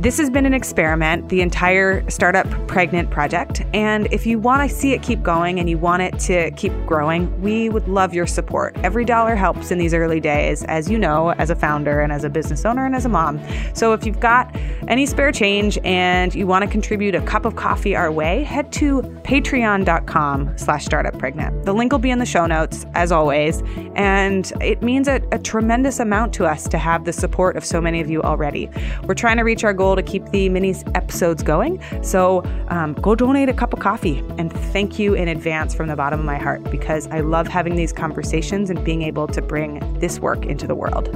this 0.00 0.16
has 0.16 0.30
been 0.30 0.46
an 0.46 0.54
experiment, 0.54 1.28
the 1.28 1.40
entire 1.40 2.08
Startup 2.08 2.46
Pregnant 2.68 3.10
project. 3.10 3.64
And 3.74 4.06
if 4.12 4.26
you 4.26 4.38
want 4.38 4.68
to 4.68 4.74
see 4.74 4.92
it 4.92 5.02
keep 5.02 5.24
going 5.24 5.58
and 5.58 5.68
you 5.68 5.76
want 5.76 6.02
it 6.02 6.18
to 6.20 6.52
keep 6.52 6.72
growing, 6.86 7.40
we 7.42 7.68
would 7.68 7.88
love 7.88 8.14
your 8.14 8.26
support. 8.26 8.76
Every 8.84 9.04
dollar 9.04 9.34
helps 9.34 9.72
in 9.72 9.78
these 9.78 9.92
early 9.92 10.20
days, 10.20 10.62
as 10.64 10.88
you 10.88 10.98
know, 10.98 11.30
as 11.32 11.50
a 11.50 11.56
founder 11.56 12.00
and 12.00 12.12
as 12.12 12.22
a 12.22 12.30
business 12.30 12.64
owner 12.64 12.86
and 12.86 12.94
as 12.94 13.06
a 13.06 13.08
mom. 13.08 13.40
So 13.74 13.92
if 13.92 14.06
you've 14.06 14.20
got 14.20 14.54
any 14.86 15.04
spare 15.04 15.32
change 15.32 15.78
and 15.82 16.32
you 16.32 16.46
want 16.46 16.64
to 16.64 16.70
contribute 16.70 17.16
a 17.16 17.20
cup 17.22 17.44
of 17.44 17.56
coffee 17.56 17.96
our 17.96 18.12
way, 18.12 18.44
head 18.44 18.70
to 18.74 19.02
patreon.com 19.24 20.56
slash 20.56 20.86
startuppregnant. 20.86 21.64
The 21.64 21.72
link 21.72 21.90
will 21.90 21.98
be 21.98 22.10
in 22.10 22.20
the 22.20 22.26
show 22.26 22.46
notes, 22.46 22.86
as 22.94 23.10
always. 23.10 23.64
And 23.96 24.52
it 24.60 24.80
means 24.80 25.08
a, 25.08 25.20
a 25.32 25.40
tremendous 25.40 25.98
amount 25.98 26.32
to 26.34 26.46
us 26.46 26.68
to 26.68 26.78
have 26.78 27.04
the 27.04 27.12
support 27.12 27.56
of 27.56 27.64
so 27.64 27.80
many 27.80 28.00
of 28.00 28.08
you 28.08 28.22
already. 28.22 28.70
We're 29.04 29.14
trying 29.14 29.38
to 29.38 29.42
reach 29.42 29.64
our 29.64 29.72
goal 29.72 29.87
goal 29.88 29.96
to 29.96 30.02
keep 30.02 30.24
the 30.30 30.50
mini 30.50 30.74
episodes 30.94 31.42
going. 31.42 31.80
So 32.02 32.42
um, 32.68 32.92
go 32.94 33.14
donate 33.14 33.48
a 33.48 33.54
cup 33.54 33.72
of 33.72 33.80
coffee 33.80 34.18
and 34.36 34.52
thank 34.72 34.98
you 34.98 35.14
in 35.14 35.28
advance 35.28 35.74
from 35.74 35.88
the 35.88 35.96
bottom 35.96 36.20
of 36.20 36.26
my 36.26 36.36
heart 36.36 36.62
because 36.70 37.06
I 37.06 37.20
love 37.20 37.48
having 37.48 37.74
these 37.74 37.92
conversations 37.92 38.68
and 38.68 38.84
being 38.84 39.02
able 39.02 39.26
to 39.28 39.40
bring 39.40 39.78
this 39.98 40.20
work 40.20 40.44
into 40.44 40.66
the 40.66 40.74
world. 40.74 41.06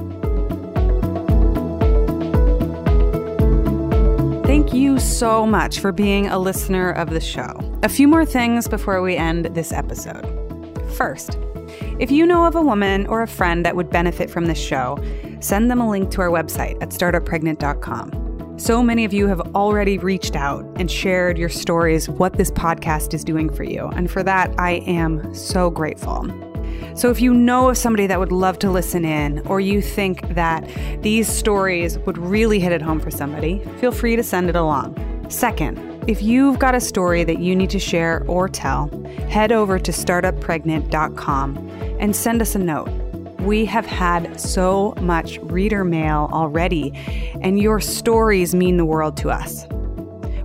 Thank 4.47 4.73
you 4.73 4.99
so 4.99 5.47
much 5.47 5.80
for 5.80 5.93
being 5.93 6.26
a 6.28 6.39
listener 6.39 6.93
of 6.93 7.11
the 7.11 7.21
show. 7.21 7.52
A 7.82 7.89
few 7.89 8.08
more 8.08 8.25
things 8.25 8.69
before 8.69 9.02
we 9.02 9.17
end 9.17 9.47
this 9.54 9.73
episode. 9.73 10.25
First, 10.97 11.39
if 11.99 12.11
you 12.11 12.26
know 12.26 12.47
of 12.47 12.54
a 12.54 12.63
woman 12.63 13.06
or 13.06 13.23
a 13.23 13.28
friend 13.28 13.67
that 13.67 13.76
would 13.76 13.91
benefit 13.91 14.30
from 14.30 14.47
this 14.47 14.58
show, 14.58 14.99
send 15.41 15.71
them 15.71 15.80
a 15.80 15.89
link 15.89 16.11
to 16.13 16.21
our 16.21 16.30
website 16.30 16.80
at 16.82 16.91
startuppregnant.com. 16.91 18.31
So 18.58 18.82
many 18.82 19.04
of 19.04 19.12
you 19.12 19.26
have 19.28 19.41
already 19.54 19.99
reached 19.99 20.36
out 20.36 20.65
and 20.76 20.91
shared 20.91 21.38
your 21.38 21.49
stories, 21.49 22.08
what 22.08 22.34
this 22.34 22.50
podcast 22.50 23.15
is 23.15 23.25
doing 23.25 23.52
for 23.52 23.65
you. 23.65 23.86
And 23.88 24.10
for 24.10 24.23
that, 24.23 24.54
I 24.58 24.82
am 24.86 25.34
so 25.34 25.71
grateful. 25.71 26.28
So, 26.95 27.10
if 27.10 27.21
you 27.21 27.32
know 27.32 27.71
of 27.71 27.78
somebody 27.78 28.06
that 28.06 28.19
would 28.19 28.32
love 28.32 28.58
to 28.60 28.71
listen 28.71 29.04
in, 29.04 29.38
or 29.47 29.60
you 29.60 29.80
think 29.80 30.34
that 30.34 30.69
these 31.00 31.26
stories 31.26 31.99
would 32.00 32.19
really 32.19 32.60
hit 32.60 32.73
it 32.73 32.82
home 32.82 33.00
for 33.00 33.10
somebody, 33.10 33.62
feel 33.78 33.93
free 33.93 34.17
to 34.17 34.23
send 34.23 34.50
it 34.50 34.56
along. 34.56 34.97
Second, 35.30 35.78
if 36.06 36.23
you've 36.23 36.58
got 36.58 36.75
a 36.75 36.80
story 36.80 37.25
that 37.25 37.38
you 37.38 37.56
need 37.56 37.71
to 37.71 37.78
share 37.78 38.25
or 38.26 38.49
tell, 38.49 38.88
head 39.28 39.52
over 39.52 39.78
to 39.78 39.91
startuppregnant.com 39.91 41.56
and 41.99 42.15
send 42.15 42.43
us 42.43 42.54
a 42.54 42.58
note. 42.58 43.01
We 43.43 43.65
have 43.65 43.87
had 43.87 44.41
so 44.41 44.95
much 45.00 45.39
reader 45.39 45.83
mail 45.83 46.31
already, 46.33 46.93
and 47.41 47.59
your 47.59 47.81
stories 47.81 48.55
mean 48.55 48.76
the 48.76 48.85
world 48.85 49.17
to 49.17 49.31
us. 49.31 49.67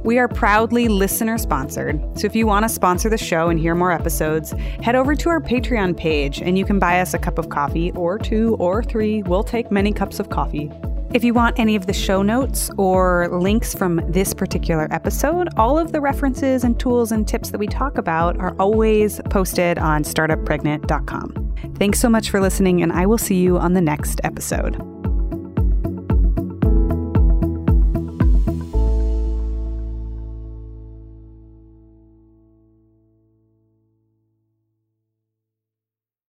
We 0.03 0.17
are 0.17 0.27
proudly 0.27 0.87
listener 0.87 1.37
sponsored, 1.37 2.01
so 2.17 2.25
if 2.25 2.35
you 2.35 2.47
want 2.47 2.63
to 2.63 2.69
sponsor 2.69 3.07
the 3.09 3.17
show 3.17 3.49
and 3.49 3.59
hear 3.59 3.75
more 3.75 3.91
episodes, 3.91 4.51
head 4.81 4.95
over 4.95 5.15
to 5.15 5.29
our 5.29 5.39
Patreon 5.39 5.95
page 5.95 6.41
and 6.41 6.57
you 6.57 6.65
can 6.65 6.79
buy 6.79 6.99
us 6.99 7.13
a 7.13 7.19
cup 7.19 7.37
of 7.37 7.49
coffee, 7.49 7.91
or 7.91 8.17
two, 8.17 8.55
or 8.55 8.83
three. 8.83 9.21
We'll 9.21 9.43
take 9.43 9.69
many 9.69 9.91
cups 9.91 10.19
of 10.19 10.31
coffee. 10.31 10.71
If 11.13 11.23
you 11.23 11.33
want 11.33 11.57
any 11.57 11.75
of 11.75 11.87
the 11.87 11.93
show 11.93 12.21
notes 12.21 12.69
or 12.77 13.29
links 13.31 13.73
from 13.73 14.01
this 14.09 14.33
particular 14.33 14.87
episode, 14.91 15.47
all 15.55 15.79
of 15.79 15.93
the 15.93 16.01
references 16.01 16.63
and 16.65 16.77
tools 16.79 17.11
and 17.11 17.27
tips 17.27 17.49
that 17.51 17.59
we 17.59 17.67
talk 17.67 17.97
about 17.97 18.37
are 18.39 18.53
always 18.59 19.21
posted 19.29 19.77
on 19.77 20.03
startuppregnant.com. 20.03 21.55
Thanks 21.79 21.99
so 21.99 22.09
much 22.09 22.29
for 22.29 22.41
listening, 22.41 22.81
and 22.83 22.91
I 22.91 23.05
will 23.05 23.17
see 23.17 23.35
you 23.35 23.57
on 23.57 23.73
the 23.73 23.81
next 23.81 24.19
episode. 24.23 24.96